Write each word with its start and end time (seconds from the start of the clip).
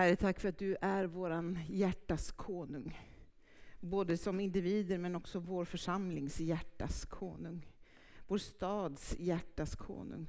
Herre, 0.00 0.16
tack 0.16 0.40
för 0.40 0.48
att 0.48 0.58
du 0.58 0.76
är 0.80 1.04
våran 1.04 1.58
hjärtas 1.68 2.32
konung. 2.32 3.00
Både 3.80 4.16
som 4.16 4.40
individer 4.40 4.98
men 4.98 5.16
också 5.16 5.38
vår 5.38 5.64
församlings 5.64 6.40
hjärtas 6.40 7.04
konung. 7.04 7.66
Vår 8.26 8.38
stads 8.38 9.16
hjärtas 9.18 9.76
konung. 9.76 10.26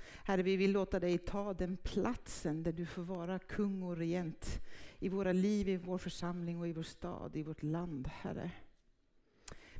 Herre, 0.00 0.42
vi 0.42 0.56
vill 0.56 0.72
låta 0.72 1.00
dig 1.00 1.18
ta 1.18 1.54
den 1.54 1.76
platsen 1.76 2.62
där 2.62 2.72
du 2.72 2.86
får 2.86 3.02
vara 3.02 3.38
kung 3.38 3.82
och 3.82 3.96
regent 3.96 4.60
i 4.98 5.08
våra 5.08 5.32
liv, 5.32 5.68
i 5.68 5.76
vår 5.76 5.98
församling 5.98 6.60
och 6.60 6.68
i 6.68 6.72
vår 6.72 6.82
stad, 6.82 7.36
i 7.36 7.42
vårt 7.42 7.62
land, 7.62 8.08
Herre. 8.08 8.50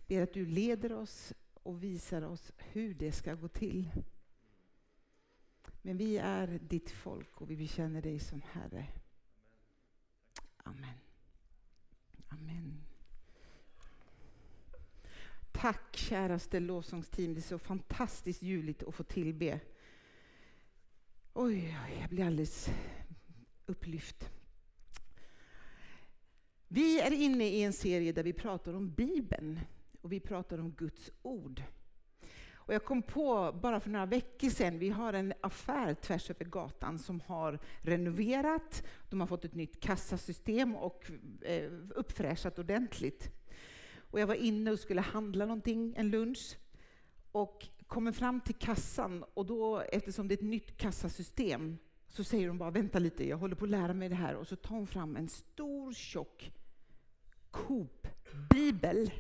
Ber 0.07 0.23
att 0.23 0.35
du 0.35 0.47
leder 0.47 0.93
oss 0.93 1.33
och 1.55 1.83
visar 1.83 2.23
oss 2.23 2.53
hur 2.57 2.95
det 2.95 3.13
ska 3.13 3.35
gå 3.35 3.49
till. 3.49 3.91
Men 5.83 5.97
vi 5.97 6.19
är 6.19 6.47
ditt 6.47 6.91
folk 6.91 7.41
och 7.41 7.51
vi 7.51 7.57
bekänner 7.57 8.03
dig 8.03 8.19
som 8.19 8.43
Herre. 8.53 8.87
Amen. 10.65 10.99
Amen. 12.29 12.85
Tack 15.53 15.97
käraste 15.97 16.61
lovsångsteam. 16.61 17.35
Det 17.35 17.41
är 17.41 17.43
så 17.43 17.59
fantastiskt 17.59 18.43
ljuvligt 18.43 18.83
att 18.83 18.95
få 18.95 19.03
tillbe. 19.03 19.61
Oj, 21.33 21.79
oj, 21.87 21.99
jag 22.01 22.11
blir 22.11 22.25
alldeles 22.25 22.69
upplyft. 23.67 24.31
Vi 26.69 27.01
är 27.01 27.13
inne 27.13 27.49
i 27.49 27.63
en 27.63 27.73
serie 27.73 28.13
där 28.13 28.23
vi 28.23 28.33
pratar 28.33 28.75
om 28.75 28.91
Bibeln 28.91 29.61
och 30.01 30.13
vi 30.13 30.21
pratar 30.21 30.59
om 30.59 30.71
Guds 30.73 31.11
ord. 31.23 31.63
Och 32.67 32.75
jag 32.75 32.85
kom 32.85 33.03
på 33.03 33.59
bara 33.63 33.81
för 33.81 33.91
några 33.91 34.07
veckor 34.07 34.49
sedan, 34.49 34.79
vi 34.79 34.89
har 34.89 35.13
en 35.13 35.33
affär 35.41 35.95
tvärs 35.95 36.31
över 36.31 36.45
gatan 36.45 36.99
som 36.99 37.21
har 37.21 37.59
renoverat, 37.81 38.85
de 39.11 39.21
har 39.21 39.27
fått 39.27 39.45
ett 39.45 39.55
nytt 39.55 39.81
kassasystem 39.81 40.77
och 40.77 41.11
eh, 41.43 41.71
uppfräschat 41.95 42.59
ordentligt. 42.59 43.31
Och 44.11 44.21
jag 44.21 44.27
var 44.27 44.35
inne 44.35 44.71
och 44.71 44.79
skulle 44.79 45.01
handla 45.01 45.45
någonting, 45.45 45.95
en 45.97 46.11
lunch, 46.11 46.57
och 47.33 47.69
kommer 47.87 48.13
fram 48.13 48.41
till 48.41 48.55
kassan 48.55 49.25
och 49.35 49.47
då, 49.47 49.81
eftersom 49.81 50.29
det 50.29 50.35
är 50.35 50.37
ett 50.37 50.43
nytt 50.43 50.77
kassasystem, 50.77 51.79
så 52.09 52.25
säger 52.25 52.49
hon 52.49 52.59
bara 52.59 52.71
vänta 52.71 52.99
lite, 52.99 53.29
jag 53.29 53.37
håller 53.37 53.57
på 53.57 53.65
att 53.65 53.71
lära 53.71 53.95
mig 53.95 54.09
det 54.09 54.15
här. 54.15 54.35
Och 54.35 54.47
så 54.47 54.57
tar 54.57 54.75
hon 54.75 54.87
fram 54.87 55.17
en 55.17 55.29
stor 55.29 55.93
tjock 55.93 56.53
Coop-bibel. 57.51 59.11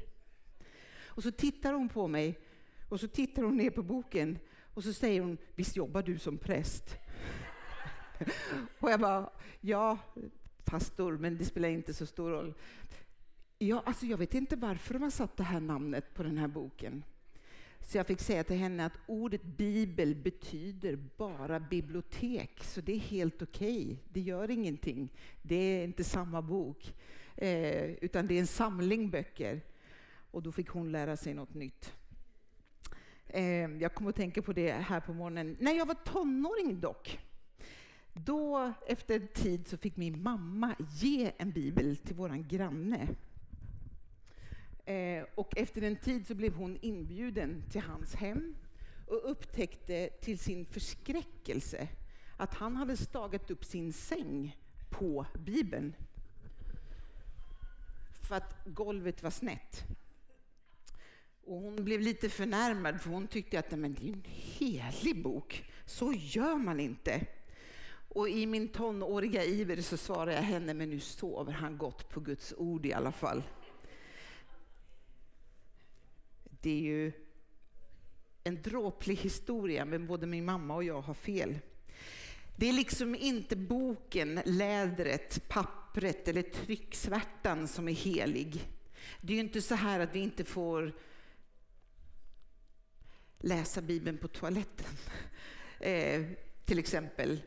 Och 1.06 1.22
så 1.22 1.30
tittar 1.30 1.72
hon 1.72 1.88
på 1.88 2.08
mig 2.08 2.38
och 2.94 3.00
så 3.00 3.08
tittar 3.08 3.42
hon 3.42 3.56
ner 3.56 3.70
på 3.70 3.82
boken 3.82 4.38
och 4.74 4.84
så 4.84 4.92
säger 4.92 5.20
hon, 5.20 5.38
visst 5.54 5.76
jobbar 5.76 6.02
du 6.02 6.18
som 6.18 6.38
präst? 6.38 6.96
och 8.78 8.90
jag 8.90 9.00
bara, 9.00 9.30
ja, 9.60 9.98
pastor, 10.64 11.18
men 11.18 11.36
det 11.36 11.44
spelar 11.44 11.68
inte 11.68 11.94
så 11.94 12.06
stor 12.06 12.30
roll. 12.30 12.54
Ja, 13.58 13.82
alltså 13.86 14.06
jag 14.06 14.18
vet 14.18 14.34
inte 14.34 14.56
varför 14.56 14.94
de 14.94 15.02
har 15.02 15.10
satt 15.10 15.36
det 15.36 15.42
här 15.42 15.60
namnet 15.60 16.14
på 16.14 16.22
den 16.22 16.38
här 16.38 16.48
boken. 16.48 17.04
Så 17.80 17.98
jag 17.98 18.06
fick 18.06 18.20
säga 18.20 18.44
till 18.44 18.56
henne 18.56 18.86
att 18.86 18.98
ordet 19.06 19.42
bibel 19.42 20.14
betyder 20.14 20.96
bara 21.16 21.60
bibliotek, 21.60 22.64
så 22.64 22.80
det 22.80 22.92
är 22.92 22.98
helt 22.98 23.42
okej. 23.42 23.84
Okay. 23.84 23.96
Det 24.08 24.20
gör 24.20 24.50
ingenting. 24.50 25.12
Det 25.42 25.54
är 25.54 25.84
inte 25.84 26.04
samma 26.04 26.42
bok, 26.42 26.94
eh, 27.36 27.84
utan 27.84 28.26
det 28.26 28.34
är 28.34 28.40
en 28.40 28.46
samling 28.46 29.10
böcker. 29.10 29.60
Och 30.30 30.42
då 30.42 30.52
fick 30.52 30.68
hon 30.68 30.92
lära 30.92 31.16
sig 31.16 31.34
något 31.34 31.54
nytt. 31.54 31.94
Eh, 33.34 33.70
jag 33.80 33.94
kommer 33.94 34.10
att 34.10 34.16
tänka 34.16 34.42
på 34.42 34.52
det 34.52 34.72
här 34.72 35.00
på 35.00 35.12
morgonen. 35.12 35.56
När 35.60 35.72
jag 35.72 35.86
var 35.86 35.94
tonåring 35.94 36.80
dock, 36.80 37.18
då 38.12 38.72
efter 38.86 39.14
en 39.20 39.28
tid 39.28 39.68
så 39.68 39.76
fick 39.76 39.96
min 39.96 40.22
mamma 40.22 40.74
ge 40.78 41.32
en 41.36 41.50
bibel 41.50 41.96
till 41.96 42.14
våran 42.14 42.48
granne. 42.48 43.08
Eh, 44.84 45.24
och 45.34 45.56
efter 45.56 45.82
en 45.82 45.96
tid 45.96 46.26
så 46.26 46.34
blev 46.34 46.54
hon 46.54 46.78
inbjuden 46.82 47.62
till 47.70 47.80
hans 47.80 48.14
hem 48.14 48.54
och 49.06 49.30
upptäckte 49.30 50.08
till 50.20 50.38
sin 50.38 50.66
förskräckelse 50.66 51.88
att 52.36 52.54
han 52.54 52.76
hade 52.76 52.96
stagat 52.96 53.50
upp 53.50 53.64
sin 53.64 53.92
säng 53.92 54.56
på 54.90 55.26
Bibeln. 55.38 55.94
För 58.28 58.36
att 58.36 58.56
golvet 58.64 59.22
var 59.22 59.30
snett. 59.30 59.84
Och 61.46 61.60
hon 61.60 61.84
blev 61.84 62.00
lite 62.00 62.28
förnärmad 62.28 63.00
för 63.00 63.10
hon 63.10 63.26
tyckte 63.26 63.58
att 63.58 63.70
men 63.70 63.94
det 63.94 64.08
är 64.08 64.12
en 64.12 64.24
helig 64.26 65.22
bok, 65.22 65.70
så 65.86 66.12
gör 66.12 66.56
man 66.56 66.80
inte. 66.80 67.26
Och 68.08 68.28
i 68.28 68.46
min 68.46 68.68
tonåriga 68.68 69.44
iver 69.44 69.76
så 69.76 69.96
svarade 69.96 70.34
jag 70.34 70.42
henne, 70.42 70.74
men 70.74 70.90
nu 70.90 71.00
sover 71.00 71.52
han 71.52 71.78
gott 71.78 72.08
på 72.08 72.20
Guds 72.20 72.54
ord 72.56 72.86
i 72.86 72.92
alla 72.92 73.12
fall. 73.12 73.42
Det 76.60 76.70
är 76.70 76.80
ju 76.80 77.12
en 78.44 78.62
dråplig 78.62 79.16
historia, 79.16 79.84
men 79.84 80.06
både 80.06 80.26
min 80.26 80.44
mamma 80.44 80.74
och 80.74 80.84
jag 80.84 81.00
har 81.00 81.14
fel. 81.14 81.58
Det 82.56 82.68
är 82.68 82.72
liksom 82.72 83.14
inte 83.14 83.56
boken, 83.56 84.40
lädret, 84.44 85.48
pappret 85.48 86.28
eller 86.28 86.42
trycksvärtan 86.42 87.68
som 87.68 87.88
är 87.88 87.92
helig. 87.92 88.68
Det 89.20 89.32
är 89.32 89.34
ju 89.34 89.40
inte 89.40 89.62
så 89.62 89.74
här 89.74 90.00
att 90.00 90.14
vi 90.14 90.20
inte 90.20 90.44
får 90.44 90.92
läsa 93.44 93.82
Bibeln 93.82 94.18
på 94.18 94.28
toaletten, 94.28 94.86
eh, 95.80 96.22
till 96.64 96.78
exempel. 96.78 97.40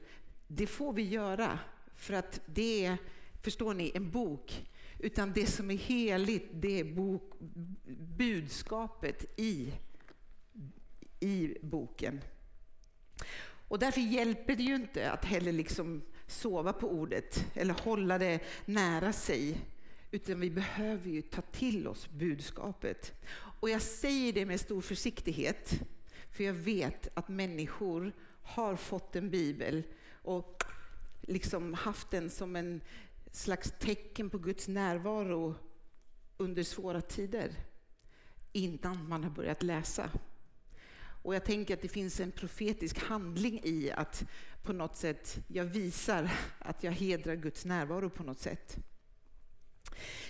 Det 0.47 0.67
får 0.67 0.93
vi 0.93 1.03
göra, 1.03 1.59
för 1.95 2.13
att 2.13 2.41
det 2.45 2.85
är, 2.85 2.97
förstår 3.41 3.73
ni, 3.73 3.91
en 3.95 4.11
bok. 4.11 4.65
Utan 4.99 5.33
det 5.33 5.47
som 5.47 5.71
är 5.71 5.75
heligt, 5.75 6.49
det 6.53 6.79
är 6.79 6.83
bok, 6.83 7.33
budskapet 8.17 9.25
i, 9.39 9.73
i 11.19 11.57
boken. 11.61 12.21
Och 13.67 13.79
därför 13.79 14.01
hjälper 14.01 14.55
det 14.55 14.63
ju 14.63 14.75
inte 14.75 15.11
att 15.11 15.25
heller 15.25 15.51
liksom 15.51 16.01
sova 16.27 16.73
på 16.73 16.91
ordet 16.91 17.45
eller 17.53 17.73
hålla 17.73 18.17
det 18.17 18.39
nära 18.65 19.13
sig. 19.13 19.57
Utan 20.11 20.39
vi 20.39 20.49
behöver 20.49 21.09
ju 21.09 21.21
ta 21.21 21.41
till 21.41 21.87
oss 21.87 22.09
budskapet. 22.09 23.13
Och 23.59 23.69
jag 23.69 23.81
säger 23.81 24.34
det 24.34 24.45
med 24.45 24.59
stor 24.59 24.81
försiktighet, 24.81 25.81
för 26.31 26.44
jag 26.44 26.53
vet 26.53 27.07
att 27.13 27.28
människor 27.28 28.13
har 28.41 28.75
fått 28.75 29.16
en 29.16 29.29
bibel 29.29 29.84
och 30.12 30.63
liksom 31.22 31.73
haft 31.73 32.12
den 32.12 32.29
som 32.29 32.56
en 32.56 32.81
slags 33.31 33.73
tecken 33.79 34.29
på 34.29 34.38
Guds 34.38 34.68
närvaro 34.68 35.56
under 36.38 36.63
svåra 36.63 37.01
tider 37.01 37.51
innan 38.51 39.09
man 39.09 39.23
har 39.23 39.31
börjat 39.31 39.63
läsa. 39.63 40.09
Och 41.24 41.35
jag 41.35 41.45
tänker 41.45 41.74
att 41.74 41.81
det 41.81 41.88
finns 41.88 42.19
en 42.19 42.31
profetisk 42.31 43.00
handling 43.00 43.62
i 43.63 43.91
att 43.91 44.25
på 44.63 44.74
något 44.74 44.95
sätt 44.95 45.39
jag 45.47 45.66
visar 45.66 46.31
att 46.59 46.84
jag 46.84 46.91
hedrar 46.91 47.35
Guds 47.35 47.66
närvaro 47.66 48.09
på 48.09 48.24
något 48.24 48.39
sätt. 48.39 48.78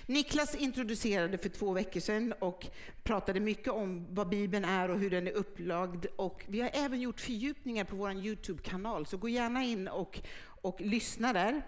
Niklas 0.09 0.55
introducerade 0.55 1.37
för 1.37 1.49
två 1.49 1.73
veckor 1.73 1.99
sedan 1.99 2.33
och 2.39 2.67
pratade 3.03 3.39
mycket 3.39 3.73
om 3.73 4.07
vad 4.09 4.29
Bibeln 4.29 4.65
är 4.65 4.89
och 4.89 4.99
hur 4.99 5.09
den 5.09 5.27
är 5.27 5.31
upplagd. 5.31 6.05
Och 6.15 6.45
vi 6.47 6.61
har 6.61 6.71
även 6.73 7.01
gjort 7.01 7.19
fördjupningar 7.19 7.83
på 7.83 7.95
vår 7.95 8.11
Youtube-kanal, 8.11 9.05
så 9.05 9.17
gå 9.17 9.29
gärna 9.29 9.63
in 9.63 9.87
och, 9.87 10.19
och 10.43 10.81
lyssna 10.81 11.33
där. 11.33 11.61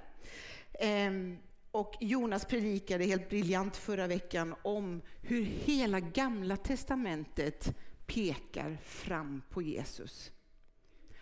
Ehm, 0.74 1.38
och 1.72 1.94
Jonas 2.00 2.46
predikade 2.46 3.06
helt 3.06 3.30
briljant 3.30 3.78
förra 3.78 4.08
veckan 4.08 4.56
om 4.62 5.02
hur 5.22 5.44
hela 5.44 6.00
gamla 6.00 6.58
testamentet 6.58 7.76
pekar 8.06 8.78
fram 8.84 9.42
på 9.50 9.62
Jesus. 9.62 10.32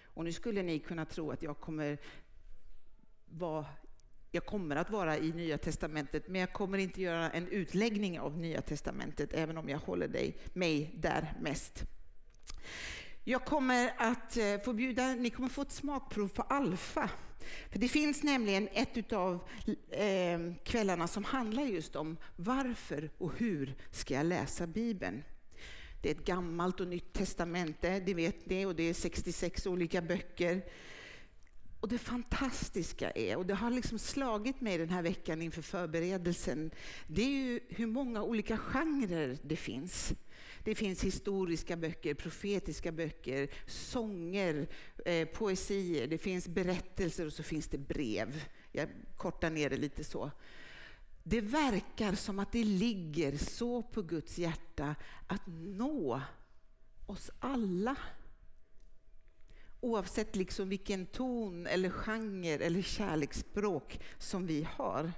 Och 0.03 0.23
nu 0.23 0.31
skulle 0.31 0.63
ni 0.63 0.79
kunna 0.79 1.06
tro 1.06 1.31
att 1.31 1.44
jag 1.44 1.59
kommer 1.59 1.97
vara 3.25 3.66
jag 4.31 4.45
kommer 4.45 4.75
att 4.75 4.89
vara 4.89 5.18
i 5.18 5.31
Nya 5.31 5.57
Testamentet, 5.57 6.27
men 6.27 6.41
jag 6.41 6.53
kommer 6.53 6.77
inte 6.77 7.01
göra 7.01 7.29
en 7.29 7.47
utläggning 7.47 8.19
av 8.19 8.38
Nya 8.38 8.62
Testamentet, 8.62 9.33
även 9.33 9.57
om 9.57 9.69
jag 9.69 9.79
håller 9.79 10.07
dig, 10.07 10.38
mig 10.53 10.91
där 10.95 11.33
mest. 11.41 11.83
Jag 13.24 13.45
kommer 13.45 13.94
att 13.97 14.38
eh, 14.38 14.59
få 14.65 14.74
bjuda, 14.74 15.15
ni 15.15 15.29
kommer 15.29 15.50
få 15.50 15.62
ett 15.62 15.71
smakprov 15.71 16.27
på 16.27 16.41
alfa. 16.41 17.09
För 17.71 17.79
det 17.79 17.88
finns 17.88 18.24
nämligen 18.24 18.69
ett 18.74 19.13
av 19.13 19.47
eh, 19.91 20.39
kvällarna 20.63 21.07
som 21.07 21.23
handlar 21.23 21.63
just 21.63 21.95
om 21.95 22.18
varför 22.35 23.09
och 23.18 23.31
hur 23.38 23.75
ska 23.91 24.13
jag 24.13 24.25
läsa 24.25 24.68
Bibeln? 24.68 25.23
Det 26.01 26.09
är 26.09 26.15
ett 26.15 26.25
gammalt 26.25 26.80
och 26.80 26.88
nytt 26.88 27.13
testamente, 27.13 28.00
det 28.00 28.13
vet 28.13 28.45
ni, 28.45 28.65
och 28.65 28.75
det 28.75 28.83
är 28.83 28.94
66 28.94 29.68
olika 29.68 30.01
böcker. 30.01 30.62
Och 31.88 31.92
det 31.92 32.00
fantastiska 32.00 33.12
är, 33.12 33.36
och 33.36 33.45
det 33.45 33.54
har 33.54 33.72
liksom 33.72 34.00
slagit 34.00 34.62
mig 34.62 34.78
den 34.78 34.89
här 34.89 35.01
veckan 35.01 35.42
inför 35.42 35.62
förberedelsen, 35.62 36.72
det 37.07 37.22
är 37.22 37.30
ju 37.30 37.60
hur 37.69 37.88
många 37.88 38.24
olika 38.24 38.57
genrer 38.57 39.38
det 39.42 39.56
finns. 39.56 40.13
Det 40.63 40.75
finns 40.75 41.04
historiska 41.04 41.78
böcker, 41.78 42.13
profetiska 42.13 42.92
böcker, 42.92 43.50
sånger, 43.68 44.68
eh, 45.06 45.28
poesier, 45.28 46.07
det 46.07 46.18
finns 46.18 46.48
berättelser 46.48 47.25
och 47.25 47.34
så 47.34 47.44
finns 47.44 47.68
det 47.68 47.78
brev. 47.78 48.44
jag 48.72 48.90
kortar 49.18 49.50
ner 49.50 49.69
det 49.69 49.78
lite 49.78 50.04
så. 50.04 50.31
Det 51.24 51.42
verkar 51.42 52.16
som 52.16 52.40
att 52.40 52.51
det 52.51 52.63
ligger 52.63 53.38
så 53.38 53.83
på 53.83 54.01
Guds 54.01 54.38
hjärta 54.38 54.95
att 55.28 55.48
nå 55.48 56.22
oss 57.06 57.31
alla. 57.40 57.95
Oavsett 59.88 60.36
liksom 60.36 60.69
vilken 60.69 61.06
ton 61.06 61.68
eller 61.68 61.89
genre 61.89 62.54
eller 62.54 62.81
kärleksspråk 62.81 64.00
som 64.18 64.48
vi 64.48 64.68
har. 64.72 65.12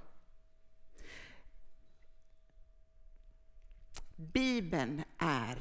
Bibeln 4.16 5.02
är 5.18 5.58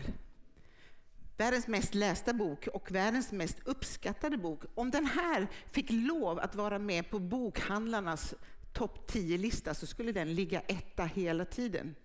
världens 1.38 1.68
mest 1.68 1.96
lästa 1.96 2.34
bok 2.34 2.68
och 2.68 2.92
världens 2.92 3.32
mest 3.32 3.58
uppskattade 3.66 4.38
bok. 4.38 4.64
Om 4.76 4.92
den 4.92 5.06
här 5.06 5.48
fick 5.72 5.88
lov 5.90 6.40
att 6.40 6.56
vara 6.56 6.80
med 6.80 7.10
på 7.10 7.20
bokhandlarnas 7.20 8.36
topp 8.74 9.12
10-lista 9.12 9.74
så 9.74 9.88
skulle 9.88 10.12
den 10.12 10.36
ligga 10.36 10.60
etta 10.60 11.06
hela 11.06 11.46
tiden. 11.46 11.96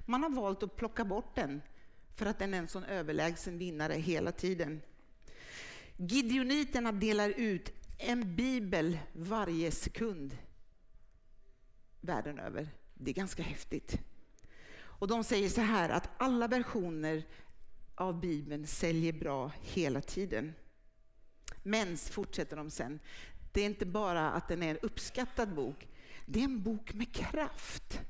Man 0.00 0.22
har 0.22 0.30
valt 0.30 0.62
att 0.62 0.76
plocka 0.76 1.04
bort 1.04 1.34
den 1.34 1.62
för 2.14 2.26
att 2.26 2.38
den 2.38 2.54
är 2.54 2.58
en 2.58 2.68
sån 2.68 2.84
överlägsen 2.84 3.58
vinnare 3.58 3.94
hela 3.94 4.32
tiden. 4.32 4.82
Gideoniterna 6.08 6.92
delar 6.92 7.30
ut 7.30 7.72
en 7.98 8.36
bibel 8.36 8.98
varje 9.12 9.70
sekund 9.70 10.38
världen 12.00 12.38
över. 12.38 12.68
Det 12.94 13.10
är 13.10 13.14
ganska 13.14 13.42
häftigt. 13.42 13.98
Och 14.74 15.08
de 15.08 15.24
säger 15.24 15.48
så 15.48 15.60
här 15.60 15.88
att 15.88 16.10
alla 16.16 16.48
versioner 16.48 17.24
av 17.94 18.20
Bibeln 18.20 18.66
säljer 18.66 19.12
bra 19.12 19.52
hela 19.60 20.00
tiden. 20.00 20.54
Men, 21.62 21.96
fortsätter 21.96 22.56
de 22.56 22.70
sen, 22.70 23.00
det 23.52 23.60
är 23.60 23.66
inte 23.66 23.86
bara 23.86 24.30
att 24.30 24.48
den 24.48 24.62
är 24.62 24.70
en 24.70 24.78
uppskattad 24.78 25.54
bok, 25.54 25.88
det 26.26 26.40
är 26.40 26.44
en 26.44 26.62
bok 26.62 26.94
med 26.94 27.14
kraft. 27.14 28.00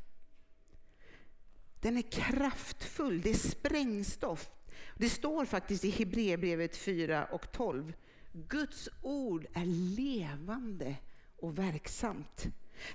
Den 1.80 1.96
är 1.96 2.10
kraftfull, 2.10 3.20
det 3.20 3.30
är 3.30 3.34
sprängstoff. 3.34 4.50
Det 4.96 5.10
står 5.10 5.44
faktiskt 5.44 5.84
i 5.84 5.90
Hebreerbrevet 5.90 6.76
4 6.76 7.24
och 7.24 7.52
12. 7.52 7.92
Guds 8.32 8.88
ord 9.02 9.46
är 9.52 9.66
levande 9.96 10.96
och 11.36 11.58
verksamt. 11.58 12.46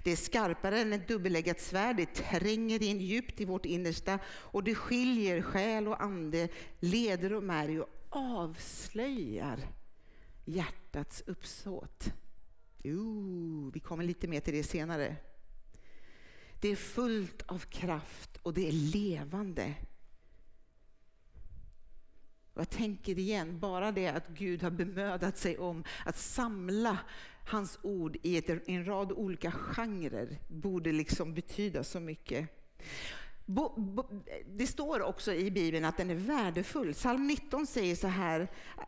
Det 0.04 0.12
är 0.12 0.16
skarpare 0.16 0.80
än 0.80 0.94
ett 0.94 1.08
dubbeleggat 1.08 1.60
svärd, 1.60 1.98
det 1.98 2.14
tränger 2.14 2.84
in 2.84 3.00
djupt 3.00 3.42
i 3.42 3.46
vårt 3.46 3.66
innersta 3.66 4.20
och 4.28 4.64
det 4.64 4.76
skiljer 4.76 5.42
själ 5.42 5.88
och 5.88 6.04
ande, 6.04 6.50
leder 6.80 7.34
och 7.34 7.44
märg 7.44 7.82
och 7.82 7.90
avslöjar 8.10 9.60
hjärtats 10.46 11.24
uppsåt. 11.26 12.14
Jo, 12.84 13.72
vi 13.74 13.80
kommer 13.80 14.04
lite 14.04 14.28
mer 14.28 14.40
till 14.40 14.54
det 14.54 14.64
senare. 14.64 15.16
Det 16.62 16.70
är 16.70 16.76
fullt 16.76 17.42
av 17.42 17.60
kraft 17.60 18.38
och 18.42 18.54
det 18.54 18.68
är 18.68 18.72
levande. 18.72 19.76
Och 22.58 22.62
jag 22.62 22.70
tänker 22.70 23.20
igen, 23.20 23.60
bara 23.60 23.92
det 23.92 24.08
att 24.08 24.28
Gud 24.28 24.64
har 24.64 24.70
bemödat 24.70 25.38
sig 25.38 25.58
om 25.58 25.84
att 26.06 26.18
samla 26.18 26.98
hans 27.46 27.80
ord 27.82 28.18
i 28.24 28.38
ett, 28.38 28.70
en 28.70 28.86
rad 28.86 29.12
olika 29.12 29.52
genrer 29.52 30.40
borde 30.48 30.92
liksom 30.92 31.34
betyda 31.34 31.84
så 31.84 32.00
mycket. 32.00 32.50
Bo, 33.46 33.82
bo, 33.82 34.04
det 34.46 34.68
står 34.68 35.02
också 35.02 35.34
i 35.34 35.52
Bibeln 35.52 35.86
att 35.86 35.98
den 35.98 36.10
är 36.10 36.16
värdefull. 36.16 36.94
Psalm 36.94 37.28
19 37.28 37.68
säger 37.68 37.96
så 37.96 38.08
här 38.08 38.48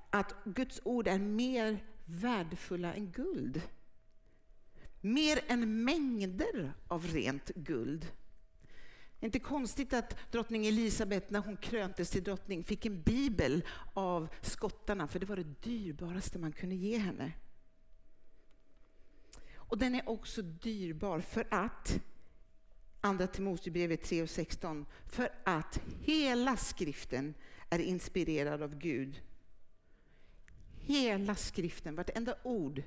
att 0.09 0.35
Guds 0.43 0.81
ord 0.83 1.07
är 1.07 1.19
mer 1.19 1.83
värdefulla 2.05 2.93
än 2.93 3.11
guld. 3.11 3.61
Mer 5.01 5.39
än 5.47 5.83
mängder 5.83 6.73
av 6.87 7.05
rent 7.05 7.51
guld. 7.55 8.07
Inte 9.19 9.39
konstigt 9.39 9.93
att 9.93 10.31
drottning 10.31 10.67
Elisabet 10.67 11.29
när 11.29 11.39
hon 11.39 11.57
kröntes 11.57 12.09
till 12.09 12.23
drottning 12.23 12.63
fick 12.63 12.85
en 12.85 13.01
bibel 13.01 13.63
av 13.93 14.27
skottarna, 14.41 15.07
för 15.07 15.19
det 15.19 15.25
var 15.25 15.35
det 15.35 15.63
dyrbaraste 15.63 16.39
man 16.39 16.51
kunde 16.51 16.75
ge 16.75 16.97
henne. 16.97 17.31
Och 19.55 19.77
den 19.77 19.95
är 19.95 20.09
också 20.09 20.41
dyrbar 20.41 21.19
för 21.19 21.47
att, 21.51 21.99
Andra 23.01 23.27
Timoteusbrevet 23.27 24.03
3 24.03 24.21
och 24.21 24.29
16, 24.29 24.85
för 25.05 25.29
att 25.43 25.81
hela 26.01 26.57
skriften 26.57 27.33
är 27.69 27.79
inspirerad 27.79 28.61
av 28.61 28.75
Gud. 28.75 29.21
Hela 30.79 31.35
skriften, 31.35 31.95
vartenda 31.95 32.35
ord, 32.43 32.83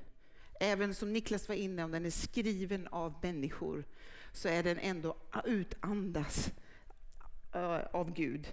även 0.61 0.95
som 0.95 1.13
Niklas 1.13 1.49
var 1.49 1.55
inne 1.55 1.85
om 1.85 1.91
den 1.91 2.07
är 2.07 2.11
skriven 2.11 2.87
av 2.87 3.15
människor, 3.23 3.85
så 4.33 4.49
är 4.49 4.63
den 4.63 4.79
ändå 4.79 5.17
utandas 5.45 6.51
eh, 7.55 7.81
av 7.93 8.13
Gud. 8.15 8.53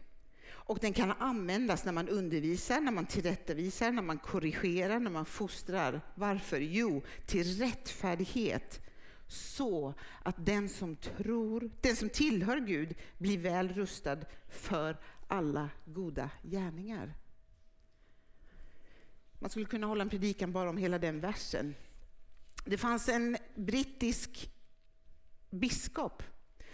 Och 0.69 0.79
den 0.79 0.93
kan 0.93 1.11
användas 1.11 1.85
när 1.85 1.91
man 1.91 2.09
undervisar, 2.09 2.79
när 2.79 2.91
man 2.91 3.05
tillrättavisar, 3.05 3.91
när 3.91 4.01
man 4.01 4.17
korrigerar, 4.17 4.99
när 4.99 5.11
man 5.11 5.25
fostrar. 5.25 6.01
Varför? 6.15 6.59
Jo, 6.59 7.03
till 7.25 7.57
rättfärdighet. 7.57 8.81
Så 9.27 9.93
att 10.23 10.45
den 10.45 10.69
som 10.69 10.95
tror, 10.95 11.71
den 11.81 11.95
som 11.95 12.09
tillhör 12.09 12.59
Gud 12.59 12.95
blir 13.17 13.37
väl 13.37 13.73
rustad 13.73 14.17
för 14.49 14.97
alla 15.27 15.69
goda 15.85 16.29
gärningar. 16.43 17.13
Man 19.39 19.49
skulle 19.49 19.65
kunna 19.65 19.87
hålla 19.87 20.01
en 20.01 20.09
predikan 20.09 20.51
bara 20.51 20.69
om 20.69 20.77
hela 20.77 20.99
den 20.99 21.19
versen. 21.19 21.75
Det 22.65 22.77
fanns 22.77 23.09
en 23.09 23.37
brittisk 23.55 24.51
biskop. 25.49 26.23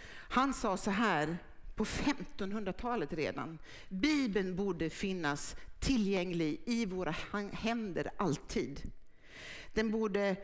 Han 0.10 0.54
sa 0.54 0.78
så 0.78 0.92
här 0.92 1.38
på 1.76 1.84
1500-talet 1.86 3.14
redan. 3.14 3.60
Bibeln 3.90 4.56
borde 4.56 4.90
finnas 4.90 5.56
tillgänglig 5.80 6.62
i 6.66 6.86
våra 6.86 7.16
händer 7.52 8.12
alltid. 8.18 8.92
Den 9.74 9.92
borde 9.92 10.36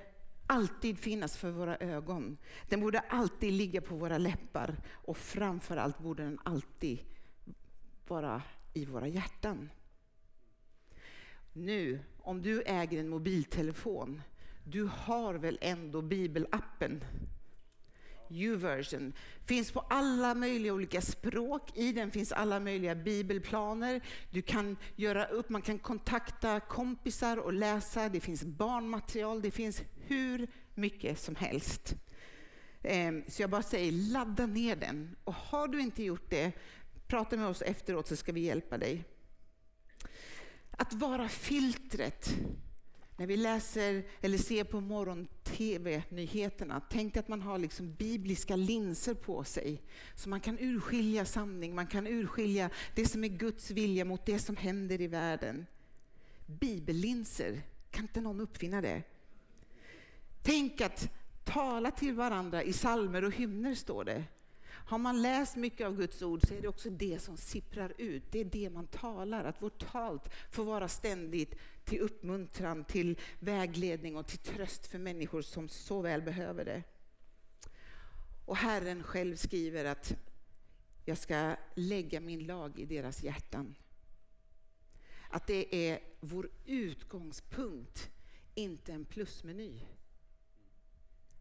alltid 0.47 0.99
finnas 0.99 1.37
för 1.37 1.51
våra 1.51 1.77
ögon. 1.77 2.37
Den 2.69 2.81
borde 2.81 2.99
alltid 2.99 3.53
ligga 3.53 3.81
på 3.81 3.95
våra 3.95 4.17
läppar 4.17 4.75
och 4.89 5.17
framför 5.17 5.77
allt 5.77 5.99
borde 5.99 6.23
den 6.23 6.39
alltid 6.43 6.99
vara 8.07 8.41
i 8.73 8.85
våra 8.85 9.07
hjärtan. 9.07 9.69
Nu, 11.53 11.99
om 12.17 12.41
du 12.41 12.61
äger 12.61 12.99
en 12.99 13.09
mobiltelefon, 13.09 14.21
du 14.63 14.89
har 14.93 15.33
väl 15.33 15.57
ändå 15.61 16.01
bibelappen? 16.01 17.03
U-version. 18.31 19.13
Finns 19.45 19.71
på 19.71 19.79
alla 19.79 20.35
möjliga 20.35 20.73
olika 20.73 21.01
språk. 21.01 21.77
I 21.77 21.91
den 21.91 22.11
finns 22.11 22.31
alla 22.31 22.59
möjliga 22.59 22.95
bibelplaner. 22.95 24.01
Du 24.29 24.41
kan 24.41 24.77
göra 24.95 25.25
upp, 25.25 25.49
man 25.49 25.61
kan 25.61 25.79
kontakta 25.79 26.59
kompisar 26.59 27.37
och 27.37 27.53
läsa. 27.53 28.09
Det 28.09 28.19
finns 28.19 28.43
barnmaterial. 28.43 29.41
Det 29.41 29.51
finns 29.51 29.81
hur 29.95 30.47
mycket 30.75 31.19
som 31.19 31.35
helst. 31.35 31.95
Ehm, 32.83 33.23
så 33.27 33.41
jag 33.41 33.49
bara 33.49 33.63
säger, 33.63 33.91
ladda 33.91 34.45
ner 34.45 34.75
den. 34.75 35.15
Och 35.23 35.33
har 35.33 35.67
du 35.67 35.81
inte 35.81 36.03
gjort 36.03 36.29
det, 36.29 36.51
prata 37.07 37.37
med 37.37 37.47
oss 37.47 37.61
efteråt 37.61 38.07
så 38.07 38.15
ska 38.15 38.31
vi 38.31 38.41
hjälpa 38.41 38.77
dig. 38.77 39.03
Att 40.71 40.93
vara 40.93 41.29
filtret 41.29 42.29
när 43.21 43.27
vi 43.27 43.37
läser 43.37 44.03
eller 44.21 44.37
ser 44.37 44.63
på 44.63 44.81
morgon-tv-nyheterna, 44.81 46.81
tänk 46.89 47.17
att 47.17 47.27
man 47.27 47.41
har 47.41 47.57
liksom 47.57 47.93
bibliska 47.93 48.55
linser 48.55 49.13
på 49.13 49.43
sig. 49.43 49.81
Så 50.15 50.29
man 50.29 50.39
kan 50.39 50.59
urskilja 50.59 51.25
sanning, 51.25 51.75
man 51.75 51.87
kan 51.87 52.07
urskilja 52.07 52.69
det 52.95 53.05
som 53.05 53.23
är 53.23 53.27
Guds 53.27 53.71
vilja 53.71 54.05
mot 54.05 54.25
det 54.25 54.39
som 54.39 54.55
händer 54.55 55.01
i 55.01 55.07
världen. 55.07 55.65
Bibellinser, 56.45 57.61
kan 57.91 58.03
inte 58.03 58.21
någon 58.21 58.41
uppfinna 58.41 58.81
det? 58.81 59.03
Tänk 60.43 60.81
att 60.81 61.09
tala 61.43 61.91
till 61.91 62.13
varandra 62.13 62.63
i 62.63 62.73
salmer 62.73 63.23
och 63.23 63.35
hymner, 63.35 63.75
står 63.75 64.03
det. 64.03 64.23
Har 64.85 64.97
man 64.97 65.21
läst 65.21 65.55
mycket 65.55 65.87
av 65.87 65.97
Guds 65.97 66.21
ord 66.21 66.47
så 66.47 66.53
är 66.53 66.61
det 66.61 66.67
också 66.67 66.89
det 66.89 67.19
som 67.19 67.37
sipprar 67.37 67.93
ut. 67.97 68.23
Det 68.31 68.39
är 68.39 68.45
det 68.45 68.69
man 68.69 68.87
talar, 68.87 69.43
att 69.43 69.61
vårt 69.61 69.91
tal 69.91 70.19
får 70.51 70.65
vara 70.65 70.87
ständigt 70.87 71.55
till 71.85 71.99
uppmuntran, 71.99 72.83
till 72.83 73.19
vägledning 73.39 74.17
och 74.17 74.27
till 74.27 74.39
tröst 74.39 74.87
för 74.87 74.99
människor 74.99 75.41
som 75.41 75.69
så 75.69 76.01
väl 76.01 76.21
behöver 76.21 76.65
det. 76.65 76.83
Och 78.45 78.57
Herren 78.57 79.03
själv 79.03 79.35
skriver 79.35 79.85
att 79.85 80.15
jag 81.05 81.17
ska 81.17 81.55
lägga 81.75 82.19
min 82.19 82.45
lag 82.47 82.79
i 82.79 82.85
deras 82.85 83.23
hjärtan. 83.23 83.75
Att 85.29 85.47
det 85.47 85.89
är 85.89 85.99
vår 86.19 86.49
utgångspunkt, 86.65 88.09
inte 88.55 88.93
en 88.93 89.05
plusmeny. 89.05 89.81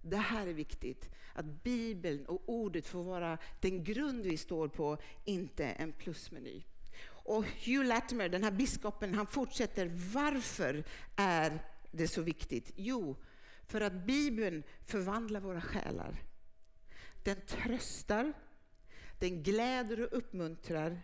Det 0.03 0.17
här 0.17 0.47
är 0.47 0.53
viktigt, 0.53 1.11
att 1.33 1.63
Bibeln 1.63 2.27
och 2.27 2.43
ordet 2.47 2.87
får 2.87 3.03
vara 3.03 3.39
den 3.61 3.85
grund 3.85 4.25
vi 4.25 4.37
står 4.37 4.69
på, 4.69 4.99
inte 5.25 5.65
en 5.65 5.93
plusmeny. 5.93 6.65
Och 7.07 7.45
Hugh 7.45 7.85
Latimer, 7.85 8.29
den 8.29 8.45
här 8.45 8.51
biskopen, 8.51 9.15
han 9.15 9.27
fortsätter. 9.27 9.91
Varför 10.15 10.85
är 11.17 11.67
det 11.91 12.09
så 12.09 12.23
viktigt? 12.23 12.73
Jo, 12.77 13.17
För 13.67 13.81
att 13.81 14.07
Bibeln 14.07 14.63
förvandlar 14.87 15.41
våra 15.41 15.61
själar. 15.61 16.23
Den 17.25 17.37
tröstar, 17.47 18.33
den 19.19 19.43
gläder 19.43 20.01
och 20.01 20.19
uppmuntrar 20.19 21.03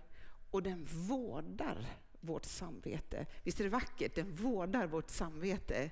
och 0.51 0.63
den 0.63 0.85
vårdar 0.85 1.87
vårt 2.21 2.45
samvete. 2.45 3.27
Visst 3.43 3.61
är 3.61 3.65
det 3.65 3.71
vackert? 3.71 4.15
Den 4.15 4.35
vårdar 4.35 4.87
vårt 4.87 5.11
samvete. 5.11 5.91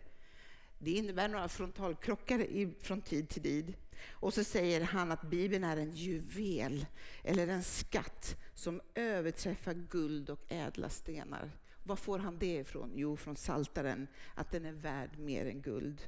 Det 0.78 0.90
innebär 0.90 1.28
några 1.28 1.48
frontalkrockar 1.48 2.82
från 2.82 3.00
tid 3.02 3.28
till 3.28 3.42
tid. 3.42 3.74
Och 4.10 4.34
så 4.34 4.44
säger 4.44 4.80
han 4.80 5.12
att 5.12 5.22
Bibeln 5.22 5.64
är 5.64 5.76
en 5.76 5.92
juvel 5.92 6.86
eller 7.22 7.48
en 7.48 7.62
skatt 7.62 8.36
som 8.54 8.80
överträffar 8.94 9.74
guld 9.74 10.30
och 10.30 10.40
ädla 10.48 10.88
stenar. 10.88 11.50
Var 11.82 11.96
får 11.96 12.18
han 12.18 12.38
det 12.38 12.56
ifrån? 12.56 12.92
Jo, 12.94 13.16
från 13.16 13.36
Saltaren 13.36 14.06
att 14.34 14.50
den 14.50 14.64
är 14.64 14.72
värd 14.72 15.18
mer 15.18 15.46
än 15.46 15.62
guld. 15.62 16.02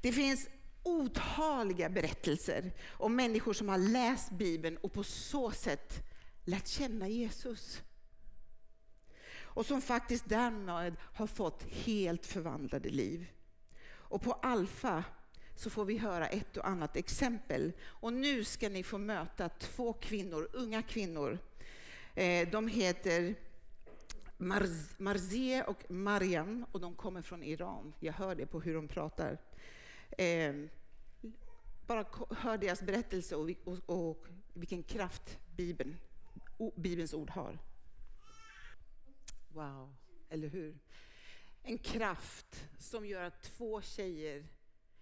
Det 0.00 0.12
finns 0.12 0.48
otaliga 0.82 1.88
berättelser 1.88 2.72
om 2.88 3.16
människor 3.16 3.52
som 3.52 3.68
har 3.68 3.78
läst 3.78 4.30
Bibeln 4.30 4.76
och 4.76 4.92
på 4.92 5.04
så 5.04 5.50
sätt 5.50 6.02
lärt 6.44 6.66
känna 6.66 7.08
Jesus. 7.08 7.82
Och 9.56 9.66
som 9.66 9.80
faktiskt 9.80 10.28
därmed 10.28 10.96
har 11.00 11.26
fått 11.26 11.62
helt 11.62 12.26
förvandlade 12.26 12.88
liv. 12.88 13.26
Och 13.88 14.22
på 14.22 14.32
Alfa 14.32 15.04
så 15.54 15.70
får 15.70 15.84
vi 15.84 15.98
höra 15.98 16.28
ett 16.28 16.56
och 16.56 16.68
annat 16.68 16.96
exempel. 16.96 17.72
Och 17.82 18.12
nu 18.12 18.44
ska 18.44 18.68
ni 18.68 18.82
få 18.82 18.98
möta 18.98 19.48
två 19.48 19.92
kvinnor, 19.92 20.48
unga 20.52 20.82
kvinnor. 20.82 21.38
Eh, 22.14 22.48
de 22.48 22.68
heter 22.68 23.34
Marzie 24.98 25.64
och 25.64 25.90
Mariam 25.90 26.66
och 26.72 26.80
de 26.80 26.94
kommer 26.94 27.22
från 27.22 27.42
Iran. 27.42 27.92
Jag 28.00 28.12
hör 28.12 28.34
det 28.34 28.46
på 28.46 28.60
hur 28.60 28.74
de 28.74 28.88
pratar. 28.88 29.38
Eh, 30.18 30.54
bara 31.86 32.04
hör 32.30 32.58
deras 32.58 32.82
berättelse 32.82 33.36
och, 33.36 33.50
och 33.86 34.26
vilken 34.52 34.82
kraft 34.82 35.38
Bibeln, 35.56 35.96
Bibelns 36.76 37.14
ord 37.14 37.30
har. 37.30 37.58
Wow, 39.56 39.94
eller 40.28 40.48
hur? 40.48 40.78
En 41.62 41.78
kraft 41.78 42.68
som 42.78 43.06
gör 43.06 43.22
att 43.22 43.42
två 43.42 43.82
tjejer 43.82 44.46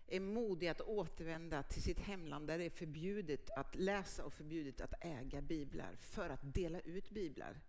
är 0.07 0.21
modiga 0.21 0.71
att 0.71 0.81
återvända 0.81 1.63
till 1.63 1.83
sitt 1.83 1.99
hemland 1.99 2.47
där 2.47 2.59
det 2.59 2.65
är 2.65 2.71
förbjudet 2.71 3.51
att 3.51 3.75
läsa 3.75 4.25
och 4.25 4.33
förbjudet 4.33 4.81
att 4.81 4.95
äga 5.01 5.43
biblar 5.43 5.97
för 5.97 6.31
att 6.31 6.55
dela 6.55 6.81
ut 6.81 7.11
biblar. 7.11 7.61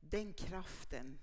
Den 0.00 0.32
kraften 0.32 1.18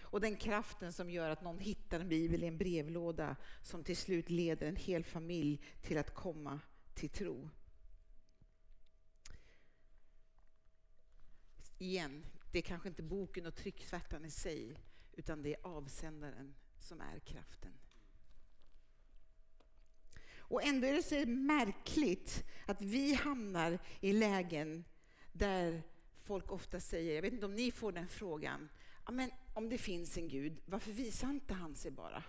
och 0.00 0.20
den 0.20 0.36
kraften 0.36 0.92
som 0.92 1.10
gör 1.10 1.30
att 1.30 1.42
någon 1.42 1.58
hittar 1.58 2.00
en 2.00 2.08
bibel 2.08 2.44
i 2.44 2.46
en 2.46 2.58
brevlåda 2.58 3.36
som 3.62 3.84
till 3.84 3.96
slut 3.96 4.30
leder 4.30 4.66
en 4.66 4.76
hel 4.76 5.04
familj 5.04 5.60
till 5.82 5.98
att 5.98 6.14
komma 6.14 6.60
till 6.94 7.10
tro. 7.10 7.50
Igen, 11.78 12.24
det 12.54 12.58
är 12.60 12.62
kanske 12.62 12.88
inte 12.88 13.02
boken 13.02 13.46
och 13.46 13.54
trycksvärtan 13.54 14.24
i 14.24 14.30
sig, 14.30 14.76
utan 15.12 15.42
det 15.42 15.54
är 15.54 15.66
avsändaren 15.66 16.54
som 16.78 17.00
är 17.00 17.18
kraften. 17.18 17.72
Och 20.36 20.64
ändå 20.64 20.86
är 20.86 20.92
det 20.92 21.02
så 21.02 21.26
märkligt 21.26 22.44
att 22.66 22.82
vi 22.82 23.14
hamnar 23.14 23.78
i 24.00 24.12
lägen 24.12 24.84
där 25.32 25.82
folk 26.14 26.52
ofta 26.52 26.80
säger, 26.80 27.14
jag 27.14 27.22
vet 27.22 27.32
inte 27.32 27.46
om 27.46 27.54
ni 27.54 27.70
får 27.70 27.92
den 27.92 28.08
frågan, 28.08 28.68
men 29.12 29.30
om 29.54 29.68
det 29.68 29.78
finns 29.78 30.18
en 30.18 30.28
Gud, 30.28 30.60
varför 30.64 30.92
visar 30.92 31.30
inte 31.30 31.54
han 31.54 31.74
sig 31.74 31.90
bara? 31.90 32.22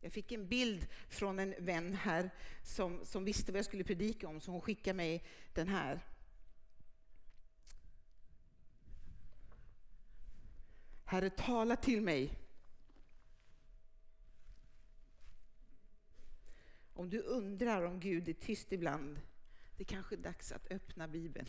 Jag 0.00 0.12
fick 0.12 0.32
en 0.32 0.48
bild 0.48 0.86
från 1.08 1.38
en 1.38 1.54
vän 1.58 1.94
här 1.94 2.30
som, 2.62 3.04
som 3.04 3.24
visste 3.24 3.52
vad 3.52 3.58
jag 3.58 3.64
skulle 3.66 3.84
predika 3.84 4.28
om, 4.28 4.40
så 4.40 4.50
hon 4.50 4.60
skickade 4.60 4.96
mig 4.96 5.24
den 5.54 5.68
här. 5.68 6.13
Herre, 11.14 11.30
tala 11.30 11.76
till 11.76 12.00
mig. 12.00 12.38
Om 16.94 17.10
du 17.10 17.20
undrar 17.20 17.82
om 17.82 18.00
Gud 18.00 18.28
är 18.28 18.32
tyst 18.32 18.72
ibland, 18.72 19.20
det 19.76 19.84
kanske 19.84 20.14
är 20.14 20.18
dags 20.18 20.52
att 20.52 20.70
öppna 20.70 21.08
Bibeln. 21.08 21.46